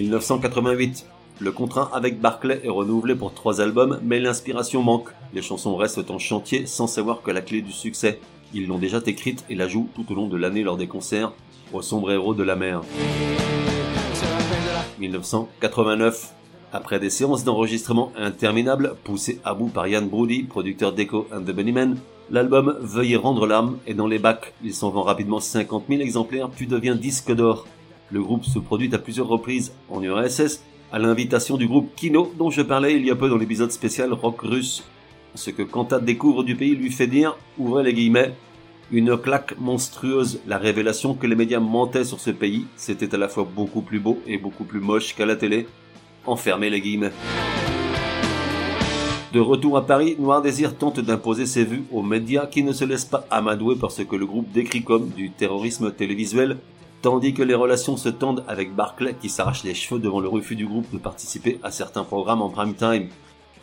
1988. 0.01 1.05
Le 1.39 1.51
contrat 1.51 1.89
avec 1.93 2.19
Barclay 2.19 2.61
est 2.63 2.69
renouvelé 2.69 3.15
pour 3.15 3.33
trois 3.33 3.61
albums, 3.61 3.99
mais 4.03 4.19
l'inspiration 4.19 4.81
manque. 4.81 5.09
Les 5.33 5.41
chansons 5.41 5.75
restent 5.75 6.09
en 6.09 6.19
chantier 6.19 6.65
sans 6.65 6.87
savoir 6.87 7.21
que 7.21 7.31
la 7.31 7.41
clé 7.41 7.61
du 7.61 7.71
succès. 7.71 8.19
Ils 8.53 8.67
l'ont 8.67 8.77
déjà 8.77 8.99
écrite 9.05 9.43
et 9.49 9.55
la 9.55 9.67
jouent 9.67 9.89
tout 9.95 10.05
au 10.11 10.15
long 10.15 10.27
de 10.27 10.37
l'année 10.37 10.63
lors 10.63 10.77
des 10.77 10.87
concerts 10.87 11.33
au 11.73 11.81
sombre 11.81 12.11
héros 12.11 12.33
de 12.33 12.43
la 12.43 12.55
mer. 12.55 12.81
1989. 14.99 16.33
Après 16.71 16.99
des 16.99 17.09
séances 17.09 17.43
d'enregistrement 17.43 18.11
interminables 18.17 18.95
poussées 19.03 19.39
à 19.43 19.53
bout 19.53 19.67
par 19.67 19.87
Ian 19.87 20.03
Brody, 20.03 20.43
producteur 20.43 20.93
d'Echo 20.93 21.27
and 21.31 21.41
the 21.41 21.51
Bunnymen, 21.51 21.97
l'album 22.31 22.77
Veuillez 22.81 23.15
rendre 23.15 23.45
l'âme 23.45 23.77
est 23.85 23.93
dans 23.93 24.07
les 24.07 24.19
bacs. 24.19 24.53
Il 24.63 24.73
s'en 24.73 24.89
vend 24.89 25.03
rapidement 25.03 25.39
50 25.39 25.85
000 25.89 26.01
exemplaires 26.01 26.49
puis 26.49 26.67
devient 26.67 26.97
disque 26.99 27.31
d'or. 27.31 27.67
Le 28.13 28.21
groupe 28.21 28.45
se 28.45 28.59
produit 28.59 28.93
à 28.93 28.99
plusieurs 28.99 29.27
reprises 29.27 29.73
en 29.89 30.03
URSS 30.03 30.61
à 30.91 30.99
l'invitation 30.99 31.57
du 31.57 31.65
groupe 31.65 31.95
Kino 31.95 32.31
dont 32.37 32.51
je 32.51 32.61
parlais 32.61 32.93
il 32.93 33.03
y 33.03 33.09
a 33.09 33.15
peu 33.15 33.27
dans 33.27 33.37
l'épisode 33.37 33.71
spécial 33.71 34.13
rock 34.13 34.41
russe. 34.41 34.83
Ce 35.33 35.49
que 35.49 35.63
Cantat 35.63 35.99
découvre 35.99 36.43
du 36.43 36.55
pays 36.55 36.75
lui 36.75 36.91
fait 36.91 37.07
dire, 37.07 37.35
ouvrez 37.57 37.81
les 37.81 37.93
guillemets, 37.95 38.35
une 38.91 39.17
claque 39.17 39.57
monstrueuse, 39.59 40.41
la 40.45 40.59
révélation 40.59 41.15
que 41.15 41.25
les 41.25 41.35
médias 41.35 41.59
mentaient 41.59 42.03
sur 42.03 42.19
ce 42.19 42.29
pays, 42.29 42.67
c'était 42.75 43.15
à 43.15 43.17
la 43.17 43.27
fois 43.27 43.47
beaucoup 43.51 43.81
plus 43.81 43.99
beau 43.99 44.21
et 44.27 44.37
beaucoup 44.37 44.65
plus 44.65 44.79
moche 44.79 45.15
qu'à 45.15 45.25
la 45.25 45.35
télé. 45.35 45.65
Enfermez 46.27 46.69
les 46.69 46.81
guillemets. 46.81 47.13
De 49.33 49.39
retour 49.39 49.75
à 49.75 49.87
Paris, 49.87 50.15
Noir 50.19 50.43
Désir 50.43 50.77
tente 50.77 50.99
d'imposer 50.99 51.47
ses 51.47 51.63
vues 51.63 51.85
aux 51.91 52.03
médias 52.03 52.45
qui 52.45 52.61
ne 52.61 52.73
se 52.73 52.85
laissent 52.85 53.05
pas 53.05 53.25
amadouer 53.31 53.75
par 53.75 53.89
ce 53.89 54.03
que 54.03 54.15
le 54.15 54.27
groupe 54.27 54.51
décrit 54.51 54.83
comme 54.83 55.09
du 55.09 55.31
terrorisme 55.31 55.91
télévisuel, 55.91 56.59
tandis 57.03 57.33
que 57.33 57.43
les 57.43 57.53
relations 57.53 57.97
se 57.97 58.07
tendent 58.07 58.45
avec 58.47 58.73
Barclay 58.73 59.13
qui 59.19 59.27
s'arrache 59.27 59.65
les 59.65 59.73
cheveux 59.73 59.99
devant 59.99 60.21
le 60.21 60.29
refus 60.29 60.55
du 60.55 60.65
groupe 60.65 60.89
de 60.93 60.97
participer 60.97 61.59
à 61.61 61.69
certains 61.69 62.05
programmes 62.05 62.41
en 62.41 62.49
prime 62.49 62.75
time. 62.75 63.09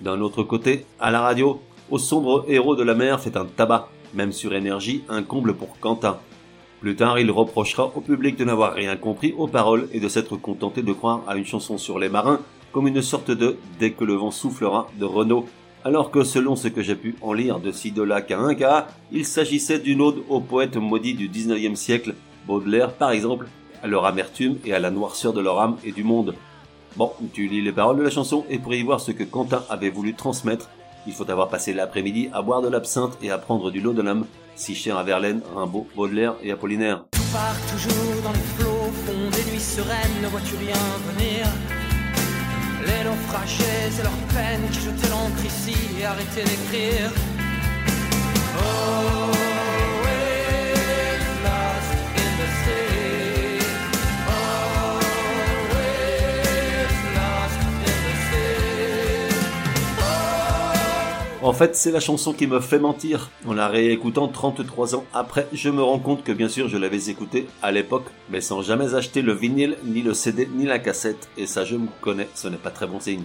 D'un 0.00 0.20
autre 0.20 0.42
côté, 0.42 0.84
à 1.00 1.10
la 1.10 1.22
radio, 1.22 1.58
au 1.90 1.98
sombre 1.98 2.44
héros 2.48 2.76
de 2.76 2.82
la 2.82 2.94
mer 2.94 3.18
fait 3.18 3.38
un 3.38 3.46
tabac, 3.46 3.88
même 4.12 4.32
sur 4.32 4.52
énergie, 4.52 5.04
un 5.08 5.22
comble 5.22 5.54
pour 5.54 5.78
Quentin. 5.80 6.18
Plus 6.80 6.96
tard, 6.96 7.18
il 7.18 7.30
reprochera 7.30 7.90
au 7.94 8.02
public 8.02 8.36
de 8.36 8.44
n'avoir 8.44 8.74
rien 8.74 8.96
compris 8.96 9.34
aux 9.36 9.48
paroles 9.48 9.88
et 9.92 10.00
de 10.00 10.08
s'être 10.08 10.36
contenté 10.36 10.82
de 10.82 10.92
croire 10.92 11.22
à 11.26 11.36
une 11.36 11.46
chanson 11.46 11.78
sur 11.78 11.98
les 11.98 12.10
marins 12.10 12.40
comme 12.72 12.88
une 12.88 13.02
sorte 13.02 13.30
de 13.30 13.56
Dès 13.78 13.92
que 13.92 14.04
le 14.04 14.14
vent 14.14 14.30
soufflera 14.30 14.86
de 14.98 15.06
Renault 15.06 15.46
alors 15.82 16.10
que 16.10 16.24
selon 16.24 16.56
ce 16.56 16.68
que 16.68 16.82
j'ai 16.82 16.94
pu 16.94 17.16
en 17.22 17.32
lire 17.32 17.58
de 17.58 17.72
Sidola 17.72 18.20
Carinca, 18.20 18.88
il 19.12 19.24
s'agissait 19.24 19.78
d'une 19.78 20.02
ode 20.02 20.22
au 20.28 20.40
poète 20.40 20.76
maudit 20.76 21.14
du 21.14 21.30
19e 21.30 21.74
siècle, 21.74 22.14
Baudelaire 22.46 22.92
par 22.92 23.10
exemple, 23.10 23.46
à 23.82 23.86
leur 23.86 24.04
amertume 24.04 24.58
et 24.64 24.74
à 24.74 24.78
la 24.78 24.90
noirceur 24.90 25.32
de 25.32 25.40
leur 25.40 25.60
âme 25.60 25.76
et 25.84 25.92
du 25.92 26.04
monde. 26.04 26.34
Bon, 26.96 27.12
tu 27.32 27.46
lis 27.46 27.62
les 27.62 27.72
paroles 27.72 27.98
de 27.98 28.02
la 28.02 28.10
chanson 28.10 28.44
et 28.50 28.58
pour 28.58 28.74
y 28.74 28.82
voir 28.82 29.00
ce 29.00 29.12
que 29.12 29.24
Quentin 29.24 29.62
avait 29.70 29.90
voulu 29.90 30.14
transmettre, 30.14 30.68
il 31.06 31.12
faut 31.12 31.30
avoir 31.30 31.48
passé 31.48 31.72
l'après-midi 31.72 32.28
à 32.32 32.42
boire 32.42 32.62
de 32.62 32.68
l'absinthe 32.68 33.16
et 33.22 33.30
à 33.30 33.38
prendre 33.38 33.70
du 33.70 33.80
laudanum, 33.80 34.26
si 34.54 34.74
cher 34.74 34.98
à 34.98 35.02
Verlaine, 35.02 35.40
Rimbaud, 35.54 35.86
Baudelaire 35.96 36.34
et 36.42 36.52
Apollinaire. 36.52 37.04
Tout 37.12 37.22
part 37.32 37.56
toujours 37.70 38.22
dans 38.22 38.32
les 38.32 38.38
flots, 38.38 38.90
fond 39.06 39.30
des 39.30 39.50
nuits 39.50 39.60
sereines, 39.60 40.22
ne 40.22 40.28
vois-tu 40.28 40.56
rien 40.56 40.74
venir? 41.14 41.46
Les 42.86 43.04
naufragés, 43.08 43.90
c'est 43.90 44.02
leur 44.02 44.12
peine 44.34 44.68
qui 44.70 44.80
jetait 44.80 45.08
l'encre 45.08 45.44
ici 45.44 45.76
et 46.00 46.04
arrêtait 46.04 46.44
d'écrire. 46.44 47.10
Oh. 48.58 49.49
En 61.42 61.54
fait, 61.54 61.74
c'est 61.74 61.90
la 61.90 62.00
chanson 62.00 62.34
qui 62.34 62.46
me 62.46 62.60
fait 62.60 62.78
mentir. 62.78 63.30
En 63.46 63.54
la 63.54 63.66
réécoutant 63.66 64.28
33 64.28 64.94
ans 64.94 65.04
après, 65.14 65.48
je 65.54 65.70
me 65.70 65.82
rends 65.82 65.98
compte 65.98 66.22
que 66.22 66.32
bien 66.32 66.50
sûr 66.50 66.68
je 66.68 66.76
l'avais 66.76 67.08
écoutée 67.08 67.46
à 67.62 67.72
l'époque, 67.72 68.04
mais 68.28 68.42
sans 68.42 68.60
jamais 68.60 68.94
acheter 68.94 69.22
le 69.22 69.32
vinyle, 69.32 69.78
ni 69.86 70.02
le 70.02 70.12
CD, 70.12 70.46
ni 70.54 70.66
la 70.66 70.78
cassette. 70.78 71.30
Et 71.38 71.46
ça, 71.46 71.64
je 71.64 71.76
me 71.76 71.88
connais, 72.02 72.28
ce 72.34 72.48
n'est 72.48 72.58
pas 72.58 72.68
très 72.68 72.86
bon 72.86 73.00
signe. 73.00 73.22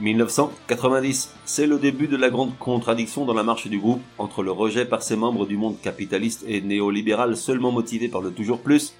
1990, 0.00 1.34
c'est 1.44 1.66
le 1.66 1.78
début 1.78 2.08
de 2.08 2.16
la 2.16 2.30
grande 2.30 2.56
contradiction 2.58 3.26
dans 3.26 3.34
la 3.34 3.42
marche 3.42 3.66
du 3.66 3.78
groupe 3.78 4.02
entre 4.16 4.42
le 4.42 4.52
rejet 4.52 4.86
par 4.86 5.02
ses 5.02 5.16
membres 5.16 5.44
du 5.44 5.58
monde 5.58 5.76
capitaliste 5.82 6.46
et 6.48 6.62
néolibéral 6.62 7.36
seulement 7.36 7.72
motivé 7.72 8.08
par 8.08 8.22
le 8.22 8.30
toujours 8.30 8.60
plus, 8.60 8.94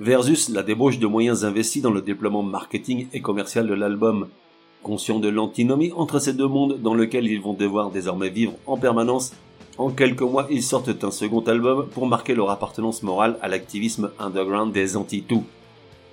versus 0.00 0.48
la 0.48 0.64
débauche 0.64 0.98
de 0.98 1.06
moyens 1.06 1.44
investis 1.44 1.80
dans 1.80 1.92
le 1.92 2.02
déploiement 2.02 2.42
marketing 2.42 3.06
et 3.12 3.20
commercial 3.20 3.68
de 3.68 3.74
l'album. 3.74 4.26
Conscients 4.84 5.18
de 5.18 5.30
l'antinomie 5.30 5.92
entre 5.96 6.18
ces 6.18 6.34
deux 6.34 6.46
mondes 6.46 6.78
dans 6.82 6.92
lequel 6.92 7.26
ils 7.26 7.40
vont 7.40 7.54
devoir 7.54 7.90
désormais 7.90 8.28
vivre 8.28 8.52
en 8.66 8.76
permanence, 8.76 9.32
en 9.78 9.88
quelques 9.88 10.20
mois 10.20 10.46
ils 10.50 10.62
sortent 10.62 11.02
un 11.02 11.10
second 11.10 11.40
album 11.40 11.88
pour 11.88 12.06
marquer 12.06 12.34
leur 12.34 12.50
appartenance 12.50 13.02
morale 13.02 13.38
à 13.40 13.48
l'activisme 13.48 14.10
underground 14.18 14.74
des 14.74 14.98
anti-tout. 14.98 15.44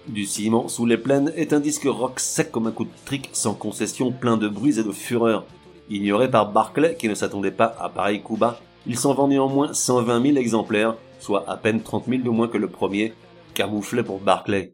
Du 0.08 0.26
ciment 0.26 0.70
sous 0.70 0.86
les 0.86 0.96
plaines 0.96 1.34
est 1.36 1.52
un 1.52 1.60
disque 1.60 1.86
rock 1.86 2.22
sec 2.22 2.50
comme 2.50 2.66
un 2.66 2.72
coup 2.72 2.86
de 2.86 2.92
trick 3.04 3.30
sans 3.34 3.54
concession 3.56 4.14
plein 4.14 4.38
de 4.38 4.48
bruit 4.48 4.80
et 4.80 4.84
de 4.84 4.92
fureur. 4.94 5.46
Ignoré 5.90 6.32
par 6.32 6.54
Barclay 6.54 6.96
qui 6.96 7.10
ne 7.10 7.14
s'attendait 7.14 7.52
pas 7.52 7.76
à 7.78 7.90
pareil 7.90 8.22
coup 8.22 8.38
bas, 8.38 8.62
ils 8.88 8.98
s'en 8.98 9.14
vendent 9.14 9.32
néanmoins 9.32 9.74
120 9.74 10.24
000 10.28 10.38
exemplaires, 10.38 10.96
soit 11.20 11.44
à 11.50 11.58
peine 11.58 11.82
30 11.82 12.06
000 12.08 12.24
de 12.24 12.30
moins 12.30 12.48
que 12.48 12.58
le 12.58 12.70
premier, 12.70 13.14
camouflé 13.54 14.02
pour 14.02 14.20
Barclay. 14.20 14.74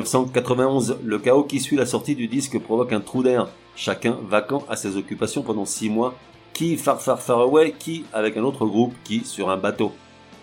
1991, 0.00 0.98
le 1.04 1.18
chaos 1.18 1.44
qui 1.44 1.60
suit 1.60 1.76
la 1.76 1.86
sortie 1.86 2.14
du 2.14 2.26
disque 2.26 2.58
provoque 2.58 2.92
un 2.92 3.00
trou 3.00 3.22
d'air, 3.22 3.48
chacun 3.76 4.16
vacant 4.28 4.64
à 4.68 4.76
ses 4.76 4.96
occupations 4.96 5.42
pendant 5.42 5.64
six 5.64 5.90
mois, 5.90 6.14
qui 6.52 6.76
far 6.76 7.00
far 7.00 7.20
far 7.20 7.40
away, 7.40 7.74
qui 7.78 8.04
avec 8.12 8.36
un 8.36 8.42
autre 8.42 8.66
groupe, 8.66 8.94
qui 9.04 9.24
sur 9.24 9.50
un 9.50 9.56
bateau. 9.56 9.92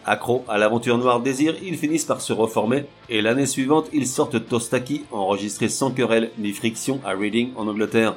Accro 0.06 0.46
à 0.48 0.58
l'aventure 0.58 0.98
Noire 0.98 1.20
Désir, 1.20 1.56
ils 1.62 1.78
finissent 1.78 2.06
par 2.06 2.22
se 2.22 2.34
reformer, 2.34 2.86
et 3.10 3.22
l'année 3.22 3.46
suivante, 3.46 3.90
ils 3.94 4.08
sortent 4.08 4.48
Tostaki, 4.48 5.04
enregistré 5.12 5.70
sans 5.70 5.92
querelle 5.92 6.32
ni 6.38 6.54
friction 6.54 7.00
à 7.04 7.12
Reading 7.12 7.52
en 7.56 7.68
Angleterre. 7.68 8.16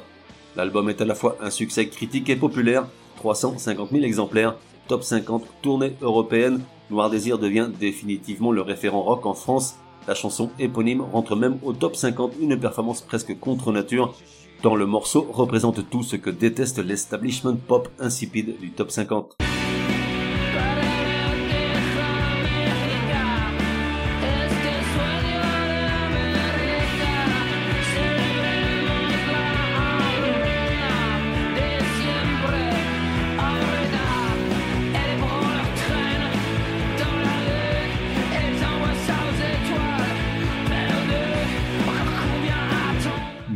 L'album 0.55 0.89
est 0.89 1.01
à 1.01 1.05
la 1.05 1.15
fois 1.15 1.37
un 1.41 1.49
succès 1.49 1.87
critique 1.87 2.29
et 2.29 2.35
populaire, 2.35 2.85
350 3.17 3.91
000 3.91 4.03
exemplaires, 4.03 4.55
top 4.87 5.03
50 5.03 5.43
tournée 5.61 5.93
européenne, 6.01 6.61
Noir 6.89 7.09
Désir 7.09 7.37
devient 7.37 7.69
définitivement 7.79 8.51
le 8.51 8.61
référent 8.61 9.01
rock 9.01 9.25
en 9.25 9.33
France 9.33 9.75
la 10.07 10.15
chanson 10.15 10.49
éponyme 10.59 11.01
rentre 11.01 11.35
même 11.35 11.57
au 11.63 11.73
top 11.73 11.95
50, 11.95 12.33
une 12.39 12.59
performance 12.59 13.01
presque 13.01 13.39
contre 13.39 13.71
nature, 13.71 14.15
tant 14.61 14.75
le 14.75 14.85
morceau 14.85 15.27
représente 15.31 15.89
tout 15.89 16.03
ce 16.03 16.15
que 16.15 16.29
déteste 16.29 16.79
l'establishment 16.79 17.55
pop 17.55 17.89
insipide 17.99 18.59
du 18.59 18.71
top 18.71 18.91
50. 18.91 19.50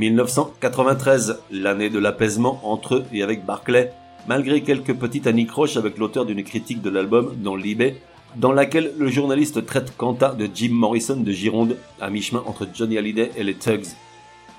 1993, 0.09 1.39
l'année 1.51 1.89
de 1.89 1.99
l'apaisement 1.99 2.59
entre 2.63 2.95
eux 2.95 3.05
et 3.11 3.23
avec 3.23 3.43
Barclay, 3.43 3.91
malgré 4.27 4.61
quelques 4.61 4.93
petites 4.93 5.25
anicroches 5.25 5.77
avec 5.77 5.97
l'auteur 5.97 6.25
d'une 6.25 6.43
critique 6.43 6.81
de 6.81 6.89
l'album 6.89 7.33
dans 7.37 7.55
l'eBay, 7.55 8.01
dans 8.35 8.51
laquelle 8.51 8.93
le 8.97 9.07
journaliste 9.07 9.65
traite 9.65 9.95
Quanta 9.97 10.33
de 10.33 10.47
Jim 10.53 10.73
Morrison 10.73 11.15
de 11.15 11.31
Gironde, 11.31 11.77
à 11.99 12.09
mi-chemin 12.09 12.43
entre 12.45 12.67
Johnny 12.73 12.97
Hallyday 12.97 13.31
et 13.35 13.43
les 13.43 13.55
Tugs. 13.55 13.87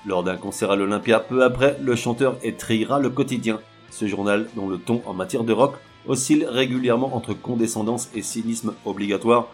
Lors 0.05 0.23
d'un 0.23 0.35
concert 0.35 0.71
à 0.71 0.75
l'Olympia 0.75 1.19
peu 1.19 1.43
après, 1.43 1.77
le 1.81 1.95
chanteur 1.95 2.37
étriera 2.43 2.99
le 2.99 3.09
quotidien, 3.09 3.59
ce 3.89 4.05
journal 4.05 4.49
dont 4.55 4.67
le 4.67 4.77
ton 4.77 5.01
en 5.05 5.13
matière 5.13 5.43
de 5.43 5.53
rock 5.53 5.75
oscille 6.07 6.45
régulièrement 6.45 7.15
entre 7.15 7.33
condescendance 7.33 8.09
et 8.15 8.21
cynisme 8.21 8.73
obligatoire, 8.85 9.47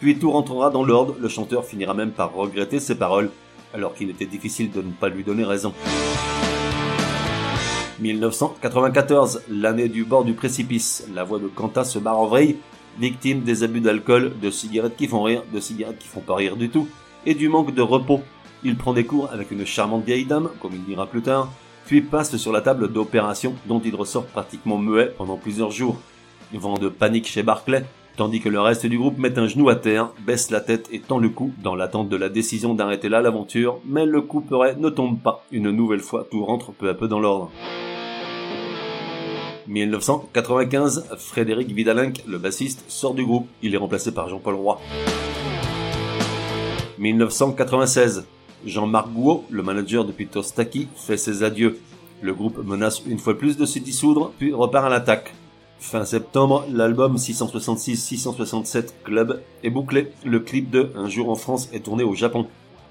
puis 0.00 0.18
tout 0.18 0.30
rentrera 0.30 0.70
dans 0.70 0.84
l'ordre, 0.84 1.16
le 1.20 1.28
chanteur 1.28 1.64
finira 1.64 1.94
même 1.94 2.10
par 2.10 2.34
regretter 2.34 2.80
ses 2.80 2.94
paroles 2.94 3.30
alors 3.74 3.94
qu'il 3.94 4.08
était 4.08 4.24
difficile 4.24 4.70
de 4.70 4.80
ne 4.80 4.92
pas 4.92 5.08
lui 5.08 5.24
donner 5.24 5.44
raison. 5.44 5.74
1994, 8.00 9.42
l'année 9.50 9.88
du 9.88 10.04
bord 10.04 10.24
du 10.24 10.32
précipice, 10.32 11.06
la 11.14 11.24
voix 11.24 11.38
de 11.38 11.48
Quentin 11.48 11.84
se 11.84 11.98
barre 11.98 12.18
en 12.18 12.26
vrille, 12.26 12.56
victime 12.98 13.42
des 13.42 13.62
abus 13.62 13.80
d'alcool, 13.80 14.32
de 14.40 14.50
cigarettes 14.50 14.96
qui 14.96 15.08
font 15.08 15.22
rire, 15.22 15.42
de 15.52 15.60
cigarettes 15.60 15.98
qui 15.98 16.08
font 16.08 16.20
pas 16.20 16.36
rire 16.36 16.56
du 16.56 16.70
tout, 16.70 16.88
et 17.26 17.34
du 17.34 17.48
manque 17.48 17.74
de 17.74 17.82
repos. 17.82 18.20
Il 18.62 18.76
prend 18.76 18.92
des 18.92 19.04
cours 19.04 19.30
avec 19.32 19.50
une 19.50 19.66
charmante 19.66 20.04
vieille 20.04 20.24
dame, 20.24 20.50
comme 20.60 20.72
il 20.74 20.84
dira 20.84 21.06
plus 21.06 21.22
tard, 21.22 21.50
puis 21.86 22.00
passe 22.00 22.36
sur 22.36 22.52
la 22.52 22.62
table 22.62 22.92
d'opération 22.92 23.54
dont 23.66 23.80
il 23.84 23.94
ressort 23.94 24.26
pratiquement 24.26 24.78
muet 24.78 25.12
pendant 25.16 25.36
plusieurs 25.36 25.70
jours. 25.70 25.98
Vent 26.52 26.74
de 26.74 26.88
panique 26.88 27.26
chez 27.26 27.42
Barclay, 27.42 27.84
tandis 28.16 28.40
que 28.40 28.48
le 28.48 28.60
reste 28.60 28.86
du 28.86 28.98
groupe 28.98 29.18
met 29.18 29.38
un 29.38 29.46
genou 29.46 29.68
à 29.68 29.76
terre, 29.76 30.10
baisse 30.26 30.50
la 30.50 30.60
tête 30.60 30.88
et 30.92 31.00
tend 31.00 31.18
le 31.18 31.28
cou 31.28 31.52
dans 31.62 31.74
l'attente 31.74 32.08
de 32.08 32.16
la 32.16 32.28
décision 32.28 32.74
d'arrêter 32.74 33.08
là 33.08 33.20
l'aventure, 33.20 33.78
mais 33.84 34.06
le 34.06 34.20
couperet 34.20 34.76
ne 34.76 34.88
tombe 34.88 35.20
pas. 35.20 35.44
Une 35.50 35.70
nouvelle 35.70 36.00
fois, 36.00 36.26
tout 36.30 36.44
rentre 36.44 36.72
peu 36.72 36.88
à 36.88 36.94
peu 36.94 37.08
dans 37.08 37.20
l'ordre. 37.20 37.50
1995, 39.66 41.06
Frédéric 41.18 41.72
Vidalenc, 41.72 42.12
le 42.26 42.38
bassiste, 42.38 42.84
sort 42.88 43.14
du 43.14 43.24
groupe. 43.24 43.48
Il 43.62 43.74
est 43.74 43.78
remplacé 43.78 44.12
par 44.12 44.28
Jean-Paul 44.28 44.54
Roy. 44.54 44.78
1996, 46.98 48.26
Jean-Marc 48.66 49.08
Gouault, 49.10 49.44
le 49.50 49.62
manager 49.62 50.04
de 50.04 50.12
Peter 50.12 50.40
fait 50.96 51.16
ses 51.16 51.42
adieux. 51.42 51.78
Le 52.22 52.34
groupe 52.34 52.64
menace 52.64 53.02
une 53.06 53.18
fois 53.18 53.36
plus 53.36 53.56
de 53.56 53.66
se 53.66 53.78
dissoudre, 53.78 54.32
puis 54.38 54.52
repart 54.52 54.86
à 54.86 54.88
l'attaque. 54.88 55.34
Fin 55.78 56.04
septembre, 56.04 56.64
l'album 56.70 57.16
666-667 57.16 58.94
Club 59.04 59.42
est 59.62 59.70
bouclé. 59.70 60.12
Le 60.24 60.40
clip 60.40 60.70
de 60.70 60.90
Un 60.96 61.08
jour 61.08 61.28
en 61.28 61.34
France 61.34 61.68
est 61.72 61.84
tourné 61.84 62.04
au 62.04 62.14
Japon. 62.14 62.46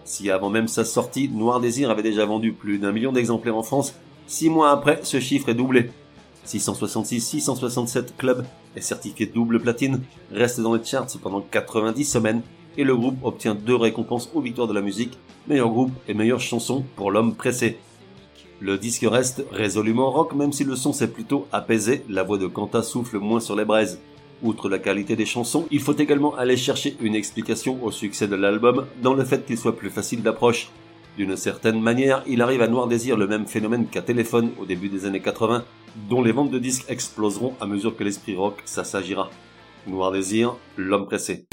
Si 0.05 0.29
avant 0.29 0.49
même 0.49 0.67
sa 0.67 0.85
sortie, 0.85 1.29
Noir 1.29 1.59
Désir 1.59 1.89
avait 1.89 2.03
déjà 2.03 2.25
vendu 2.25 2.53
plus 2.53 2.77
d'un 2.77 2.91
million 2.91 3.11
d'exemplaires 3.11 3.57
en 3.57 3.63
France, 3.63 3.95
six 4.27 4.49
mois 4.49 4.71
après, 4.71 4.99
ce 5.03 5.19
chiffre 5.19 5.49
est 5.49 5.55
doublé. 5.55 5.89
666-667 6.45 8.15
Club 8.17 8.45
est 8.75 8.81
certifié 8.81 9.25
double 9.25 9.61
platine, 9.61 10.01
reste 10.31 10.59
dans 10.59 10.73
les 10.73 10.83
charts 10.83 11.07
pendant 11.21 11.41
90 11.41 12.03
semaines, 12.03 12.41
et 12.77 12.83
le 12.83 12.97
groupe 12.97 13.17
obtient 13.23 13.55
deux 13.55 13.75
récompenses 13.75 14.29
aux 14.33 14.41
victoires 14.41 14.67
de 14.67 14.73
la 14.73 14.81
musique, 14.81 15.17
meilleur 15.47 15.69
groupe 15.69 15.91
et 16.07 16.13
meilleure 16.13 16.39
chanson 16.41 16.83
pour 16.95 17.11
l'homme 17.11 17.35
pressé. 17.35 17.77
Le 18.59 18.77
disque 18.77 19.05
reste 19.09 19.45
résolument 19.51 20.11
rock 20.11 20.33
même 20.33 20.53
si 20.53 20.63
le 20.63 20.75
son 20.75 20.93
s'est 20.93 21.11
plutôt 21.11 21.47
apaisé, 21.51 22.03
la 22.09 22.23
voix 22.23 22.37
de 22.37 22.47
Kanta 22.47 22.81
souffle 22.81 23.19
moins 23.19 23.39
sur 23.39 23.55
les 23.55 23.65
braises. 23.65 23.99
Outre 24.41 24.69
la 24.69 24.79
qualité 24.79 25.15
des 25.15 25.25
chansons, 25.25 25.67
il 25.71 25.79
faut 25.79 25.95
également 25.95 26.35
aller 26.35 26.57
chercher 26.57 26.95
une 27.01 27.15
explication 27.15 27.83
au 27.83 27.91
succès 27.91 28.27
de 28.27 28.35
l'album 28.35 28.85
dans 29.01 29.13
le 29.13 29.23
fait 29.23 29.45
qu'il 29.45 29.57
soit 29.57 29.75
plus 29.75 29.89
facile 29.89 30.21
d'approche. 30.21 30.69
D'une 31.17 31.37
certaine 31.37 31.79
manière, 31.79 32.23
il 32.27 32.41
arrive 32.41 32.61
à 32.61 32.67
Noir 32.67 32.87
Désir 32.87 33.17
le 33.17 33.27
même 33.27 33.45
phénomène 33.45 33.87
qu'à 33.87 34.01
Téléphone 34.01 34.51
au 34.59 34.65
début 34.65 34.89
des 34.89 35.05
années 35.05 35.21
80, 35.21 35.63
dont 36.09 36.21
les 36.21 36.31
ventes 36.31 36.51
de 36.51 36.59
disques 36.59 36.85
exploseront 36.89 37.53
à 37.61 37.67
mesure 37.67 37.95
que 37.95 38.03
l'esprit 38.03 38.35
rock 38.35 38.61
s'assagira. 38.65 39.29
Noir 39.87 40.11
Désir, 40.11 40.55
l'homme 40.77 41.05
pressé. 41.05 41.45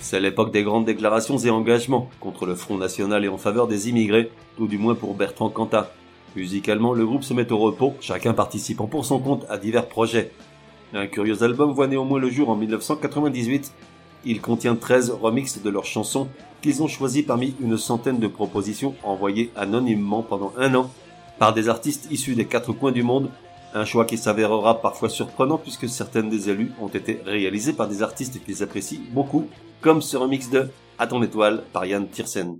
C'est 0.00 0.20
l'époque 0.20 0.52
des 0.52 0.62
grandes 0.62 0.84
déclarations 0.84 1.38
et 1.38 1.50
engagements 1.50 2.08
contre 2.20 2.46
le 2.46 2.54
Front 2.54 2.78
National 2.78 3.24
et 3.24 3.28
en 3.28 3.36
faveur 3.36 3.66
des 3.66 3.88
immigrés, 3.88 4.30
tout 4.56 4.68
du 4.68 4.78
moins 4.78 4.94
pour 4.94 5.14
Bertrand 5.14 5.48
Cantat. 5.48 5.90
Musicalement, 6.36 6.92
le 6.92 7.04
groupe 7.04 7.24
se 7.24 7.34
met 7.34 7.50
au 7.50 7.58
repos, 7.58 7.94
chacun 8.00 8.32
participant 8.32 8.86
pour 8.86 9.04
son 9.04 9.18
compte 9.18 9.44
à 9.48 9.58
divers 9.58 9.88
projets. 9.88 10.30
Un 10.92 11.08
curieux 11.08 11.42
album 11.42 11.72
voit 11.72 11.88
néanmoins 11.88 12.20
le 12.20 12.30
jour 12.30 12.48
en 12.48 12.54
1998. 12.54 13.72
Il 14.24 14.40
contient 14.40 14.76
13 14.76 15.10
remixes 15.20 15.60
de 15.60 15.70
leurs 15.70 15.84
chansons 15.84 16.28
qu'ils 16.62 16.80
ont 16.80 16.88
choisis 16.88 17.24
parmi 17.24 17.56
une 17.60 17.76
centaine 17.76 18.20
de 18.20 18.28
propositions 18.28 18.94
envoyées 19.02 19.50
anonymement 19.56 20.22
pendant 20.22 20.52
un 20.56 20.76
an 20.76 20.90
par 21.38 21.54
des 21.54 21.68
artistes 21.68 22.08
issus 22.10 22.34
des 22.34 22.46
quatre 22.46 22.72
coins 22.72 22.92
du 22.92 23.02
monde. 23.02 23.30
Un 23.74 23.84
choix 23.84 24.04
qui 24.04 24.16
s'avérera 24.16 24.80
parfois 24.80 25.08
surprenant 25.08 25.58
puisque 25.58 25.88
certaines 25.88 26.30
des 26.30 26.48
élus 26.48 26.72
ont 26.80 26.88
été 26.88 27.20
réalisées 27.24 27.72
par 27.72 27.88
des 27.88 28.02
artistes 28.02 28.42
qu'ils 28.44 28.62
apprécient 28.62 29.00
beaucoup, 29.10 29.48
comme 29.80 30.00
ce 30.00 30.16
remix 30.16 30.50
de 30.50 30.68
À 30.98 31.06
ton 31.08 31.22
étoile 31.22 31.64
par 31.72 31.84
Yann 31.84 32.06
Tiersen. 32.06 32.58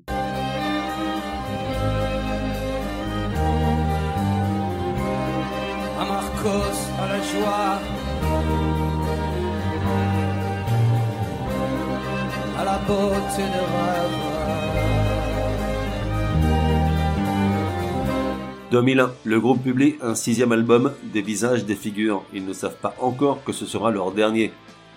2001, 18.70 19.12
le 19.24 19.40
groupe 19.40 19.62
publie 19.62 19.96
un 20.00 20.14
sixième 20.14 20.52
album, 20.52 20.92
Des 21.12 21.22
visages, 21.22 21.64
des 21.64 21.76
figures. 21.76 22.24
Ils 22.32 22.46
ne 22.46 22.52
savent 22.52 22.76
pas 22.76 22.94
encore 23.00 23.44
que 23.44 23.52
ce 23.52 23.66
sera 23.66 23.90
leur 23.90 24.12
dernier. 24.12 24.52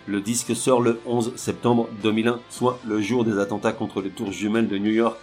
Le 0.07 0.21
disque 0.21 0.55
sort 0.55 0.81
le 0.81 0.99
11 1.05 1.33
septembre 1.35 1.89
2001, 2.01 2.39
soit 2.49 2.79
le 2.87 3.01
jour 3.01 3.25
des 3.25 3.39
attentats 3.39 3.73
contre 3.73 4.01
les 4.01 4.09
tours 4.09 4.31
jumelles 4.31 4.69
de 4.69 4.77
New 4.77 4.91
York. 4.91 5.17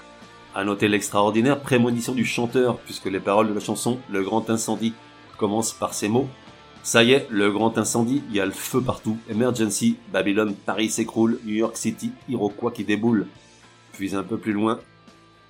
À 0.55 0.63
noter 0.63 0.89
l'extraordinaire 0.89 1.61
prémonition 1.61 2.13
du 2.13 2.25
chanteur, 2.25 2.77
puisque 2.79 3.07
les 3.07 3.19
paroles 3.19 3.49
de 3.49 3.55
la 3.55 3.61
chanson 3.61 3.99
Le 4.11 4.23
Grand 4.23 4.49
Incendie 4.51 4.93
commencent 5.39 5.73
par 5.73 5.95
ces 5.95 6.09
mots. 6.09 6.29
Ça 6.83 7.03
y 7.03 7.13
est, 7.13 7.27
le 7.31 7.51
grand 7.51 7.79
incendie, 7.79 8.23
il 8.29 8.37
y 8.37 8.41
a 8.41 8.45
le 8.45 8.53
feu 8.53 8.83
partout, 8.83 9.17
emergency, 9.31 9.97
Babylone, 10.13 10.55
Paris 10.55 10.91
s'écroule, 10.91 11.41
New 11.47 11.55
York 11.55 11.79
City, 11.79 12.13
Iroquois 12.29 12.73
qui 12.73 12.85
déboule. 12.85 13.27
Puis 13.95 14.15
un 14.15 14.23
peu 14.23 14.37
plus 14.37 14.53
loin, 14.53 14.79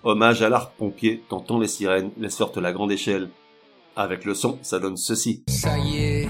hommage 0.05 0.43
à 0.43 0.49
l'art 0.49 0.71
pompier, 0.71 1.25
tentons 1.29 1.59
les 1.59 1.69
sirènes, 1.69 2.11
les 2.19 2.31
sortent 2.31 2.59
la 2.59 2.73
grande 2.73 2.93
échelle. 2.93 3.31
Avec 3.97 4.25
le 4.25 4.35
son, 4.35 4.59
ça 4.63 4.79
donne 4.79 4.97
ceci. 4.97 5.45
Ça 5.49 5.79
y 5.79 5.97
est, 5.97 6.29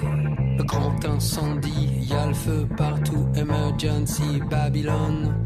le 0.59 0.65
grand 0.65 1.05
incendie, 1.05 1.89
y 2.09 2.13
a 2.13 2.27
le 2.29 2.35
feu 2.35 2.69
partout, 2.77 3.27
emergency, 3.37 4.41
Babylone. 4.51 5.45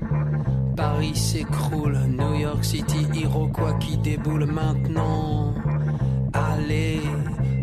Paris 0.77 1.17
s'écroule, 1.17 1.99
New 2.09 2.35
York 2.35 2.65
City, 2.65 3.07
Iroquois 3.15 3.75
qui 3.75 3.97
déboule 3.99 4.47
maintenant. 4.47 5.55
Allez, 6.33 7.01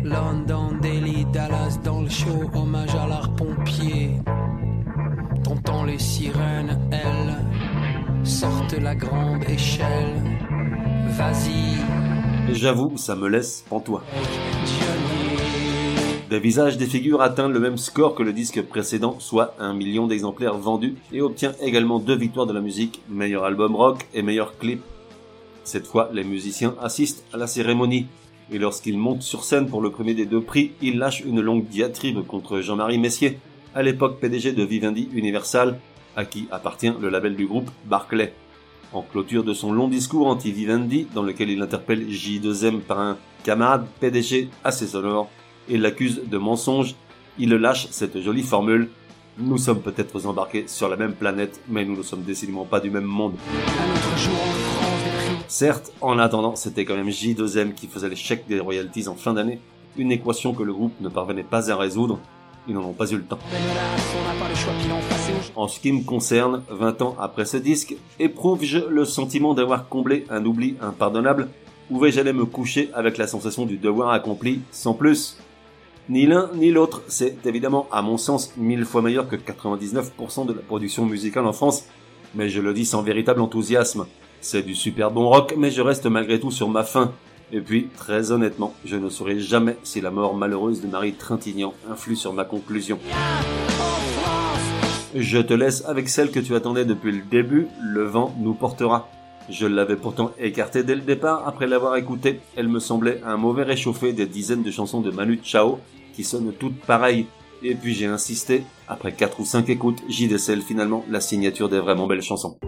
London, 0.04 0.72
Delhi, 0.82 1.24
Dallas 1.32 1.78
dans 1.82 2.02
le 2.02 2.10
show, 2.10 2.50
hommage 2.54 2.94
à 2.94 3.06
l'art 3.06 3.34
pompier. 3.34 4.20
T'entends 5.44 5.84
les 5.84 5.98
sirènes, 5.98 6.78
elles 6.90 8.26
sortent 8.26 8.78
la 8.78 8.94
grande 8.94 9.48
échelle. 9.48 10.35
J'avoue, 12.52 12.98
ça 12.98 13.16
me 13.16 13.26
laisse 13.28 13.64
pantois. 13.70 14.04
Des 16.28 16.38
visages 16.38 16.76
des 16.76 16.84
figures 16.84 17.22
atteint 17.22 17.48
le 17.48 17.58
même 17.58 17.78
score 17.78 18.14
que 18.14 18.22
le 18.22 18.34
disque 18.34 18.60
précédent, 18.60 19.18
soit 19.18 19.54
un 19.58 19.72
million 19.72 20.06
d'exemplaires 20.06 20.58
vendus, 20.58 20.96
et 21.12 21.22
obtient 21.22 21.54
également 21.62 22.00
deux 22.00 22.16
victoires 22.16 22.46
de 22.46 22.52
la 22.52 22.60
musique, 22.60 23.00
meilleur 23.08 23.44
album 23.44 23.74
rock 23.74 24.06
et 24.12 24.20
meilleur 24.20 24.58
clip. 24.58 24.82
Cette 25.64 25.86
fois, 25.86 26.10
les 26.12 26.22
musiciens 26.22 26.74
assistent 26.82 27.24
à 27.32 27.38
la 27.38 27.46
cérémonie, 27.46 28.08
et 28.52 28.58
lorsqu'ils 28.58 28.98
montent 28.98 29.22
sur 29.22 29.44
scène 29.44 29.68
pour 29.68 29.80
le 29.80 29.90
premier 29.90 30.12
des 30.12 30.26
deux 30.26 30.42
prix, 30.42 30.72
ils 30.82 30.98
lâchent 30.98 31.24
une 31.24 31.40
longue 31.40 31.66
diatribe 31.66 32.26
contre 32.26 32.60
Jean-Marie 32.60 32.98
Messier, 32.98 33.38
à 33.74 33.82
l'époque 33.82 34.20
PDG 34.20 34.52
de 34.52 34.64
Vivendi 34.64 35.08
Universal, 35.14 35.78
à 36.14 36.26
qui 36.26 36.46
appartient 36.50 36.92
le 37.00 37.08
label 37.08 37.36
du 37.36 37.46
groupe 37.46 37.70
Barclay. 37.86 38.34
En 38.96 39.02
clôture 39.02 39.44
de 39.44 39.52
son 39.52 39.72
long 39.72 39.88
discours 39.88 40.26
anti-Vivendi, 40.26 41.06
dans 41.12 41.22
lequel 41.22 41.50
il 41.50 41.60
interpelle 41.60 42.08
J2M 42.08 42.80
par 42.80 42.98
un 42.98 43.18
camarade 43.44 43.84
PDG 44.00 44.48
assez 44.64 44.86
sonore, 44.86 45.28
et 45.68 45.76
l'accuse 45.76 46.22
de 46.26 46.38
mensonge, 46.38 46.94
il 47.38 47.50
lâche 47.50 47.88
cette 47.90 48.18
jolie 48.22 48.42
formule 48.42 48.88
Nous 49.36 49.58
sommes 49.58 49.82
peut-être 49.82 50.24
embarqués 50.24 50.64
sur 50.66 50.88
la 50.88 50.96
même 50.96 51.12
planète, 51.12 51.60
mais 51.68 51.84
nous 51.84 51.94
ne 51.94 52.02
sommes 52.02 52.22
décidément 52.22 52.64
pas 52.64 52.80
du 52.80 52.88
même 52.88 53.04
monde. 53.04 53.34
Certes, 55.46 55.92
en 56.00 56.18
attendant, 56.18 56.56
c'était 56.56 56.86
quand 56.86 56.96
même 56.96 57.10
J2M 57.10 57.74
qui 57.74 57.88
faisait 57.88 58.16
chèques 58.16 58.48
des 58.48 58.60
royalties 58.60 59.08
en 59.08 59.14
fin 59.14 59.34
d'année, 59.34 59.60
une 59.98 60.10
équation 60.10 60.54
que 60.54 60.62
le 60.62 60.72
groupe 60.72 60.98
ne 61.02 61.10
parvenait 61.10 61.42
pas 61.42 61.70
à 61.70 61.76
résoudre. 61.76 62.18
Ils 62.68 62.74
n'en 62.74 62.84
ont 62.84 62.92
pas 62.92 63.10
eu 63.10 63.16
le 63.16 63.22
temps. 63.22 63.38
En 65.54 65.68
ce 65.68 65.80
qui 65.80 65.92
me 65.92 66.02
concerne, 66.02 66.62
20 66.70 67.02
ans 67.02 67.16
après 67.18 67.44
ce 67.44 67.56
disque, 67.56 67.96
éprouve-je 68.18 68.78
le 68.78 69.04
sentiment 69.04 69.54
d'avoir 69.54 69.88
comblé 69.88 70.24
un 70.30 70.44
oubli 70.44 70.76
impardonnable? 70.80 71.48
Ou 71.90 72.00
vais-je 72.00 72.20
aller 72.20 72.32
me 72.32 72.44
coucher 72.44 72.90
avec 72.94 73.16
la 73.16 73.26
sensation 73.26 73.64
du 73.64 73.76
devoir 73.76 74.10
accompli 74.10 74.60
sans 74.72 74.94
plus? 74.94 75.38
Ni 76.08 76.26
l'un 76.26 76.50
ni 76.54 76.70
l'autre, 76.70 77.02
c'est 77.08 77.46
évidemment 77.46 77.86
à 77.90 78.02
mon 78.02 78.16
sens 78.16 78.52
mille 78.56 78.84
fois 78.84 79.02
meilleur 79.02 79.28
que 79.28 79.36
99% 79.36 80.46
de 80.46 80.52
la 80.52 80.62
production 80.62 81.04
musicale 81.04 81.46
en 81.46 81.52
France, 81.52 81.84
mais 82.34 82.48
je 82.48 82.60
le 82.60 82.72
dis 82.74 82.84
sans 82.84 83.02
véritable 83.02 83.40
enthousiasme. 83.40 84.06
C'est 84.40 84.62
du 84.62 84.74
super 84.74 85.10
bon 85.10 85.28
rock, 85.28 85.54
mais 85.56 85.70
je 85.70 85.80
reste 85.80 86.06
malgré 86.06 86.38
tout 86.38 86.50
sur 86.50 86.68
ma 86.68 86.84
faim. 86.84 87.12
Et 87.52 87.60
puis, 87.60 87.88
très 87.96 88.32
honnêtement, 88.32 88.74
je 88.84 88.96
ne 88.96 89.08
saurais 89.08 89.38
jamais 89.38 89.76
si 89.84 90.00
la 90.00 90.10
mort 90.10 90.34
malheureuse 90.34 90.82
de 90.82 90.88
Marie 90.88 91.12
Trintignant 91.12 91.74
influe 91.90 92.16
sur 92.16 92.32
ma 92.32 92.44
conclusion. 92.44 92.98
Je 95.14 95.38
te 95.38 95.54
laisse 95.54 95.84
avec 95.86 96.08
celle 96.08 96.30
que 96.30 96.40
tu 96.40 96.54
attendais 96.56 96.84
depuis 96.84 97.12
le 97.12 97.22
début, 97.22 97.68
le 97.80 98.04
vent 98.04 98.34
nous 98.40 98.54
portera. 98.54 99.08
Je 99.48 99.66
l'avais 99.66 99.96
pourtant 99.96 100.32
écartée 100.40 100.82
dès 100.82 100.96
le 100.96 101.02
départ 101.02 101.46
après 101.46 101.68
l'avoir 101.68 101.94
écoutée. 101.96 102.40
Elle 102.56 102.68
me 102.68 102.80
semblait 102.80 103.22
un 103.24 103.36
mauvais 103.36 103.62
réchauffé 103.62 104.12
des 104.12 104.26
dizaines 104.26 104.64
de 104.64 104.70
chansons 104.72 105.00
de 105.00 105.12
Manu 105.12 105.38
Chao 105.42 105.78
qui 106.14 106.24
sonnent 106.24 106.52
toutes 106.52 106.80
pareilles. 106.80 107.26
Et 107.62 107.76
puis 107.76 107.94
j'ai 107.94 108.06
insisté. 108.06 108.64
Après 108.88 109.12
quatre 109.12 109.38
ou 109.38 109.44
cinq 109.44 109.68
écoutes, 109.68 110.02
j'y 110.08 110.26
décèle 110.26 110.62
finalement 110.62 111.04
la 111.08 111.20
signature 111.20 111.68
des 111.68 111.78
vraiment 111.78 112.08
belles 112.08 112.22
chansons. 112.22 112.58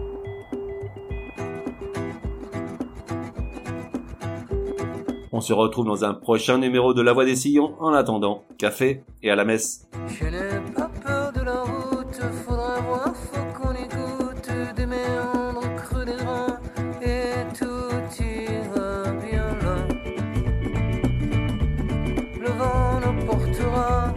On 5.39 5.41
se 5.41 5.53
retrouve 5.53 5.85
dans 5.85 6.03
un 6.03 6.13
prochain 6.13 6.57
numéro 6.57 6.93
de 6.93 7.01
La 7.01 7.13
Voix 7.13 7.23
des 7.23 7.37
Sillons. 7.37 7.73
En 7.79 7.93
attendant, 7.93 8.43
café 8.57 9.05
et 9.23 9.31
à 9.31 9.37
la 9.37 9.45
messe. 9.45 9.87
Je 10.09 10.25
n'ai 10.25 10.59
pas 10.75 10.91
peur 11.01 11.31
de 11.31 11.39
la 11.39 11.61
route, 11.61 12.21
faudra 12.45 12.81
voir, 12.81 13.15
faut 13.15 13.39
qu'on 13.57 13.71
écoute 13.71 14.75
des 14.75 14.85
méandres 14.85 15.75
creux 15.77 16.03
des 16.03 16.11
reins 16.11 16.59
et 17.01 17.57
tout 17.57 18.21
ira 18.21 19.11
bien 19.25 19.47
là. 19.61 19.77
Le 22.41 22.49
vent 22.49 22.99
nous 22.99 23.25
portera. 23.25 24.13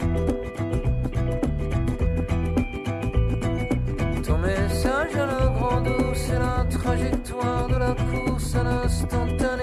Ton 4.27 4.39
message 4.39 5.15
à 5.15 5.27
la 5.27 5.47
grande 5.57 5.89
c'est 6.15 6.41
la 6.41 6.67
trajectoire 6.69 7.69
de 7.69 7.77
la 7.77 7.95
course 7.95 8.57
à 8.57 8.65
l'instantané. 8.65 9.63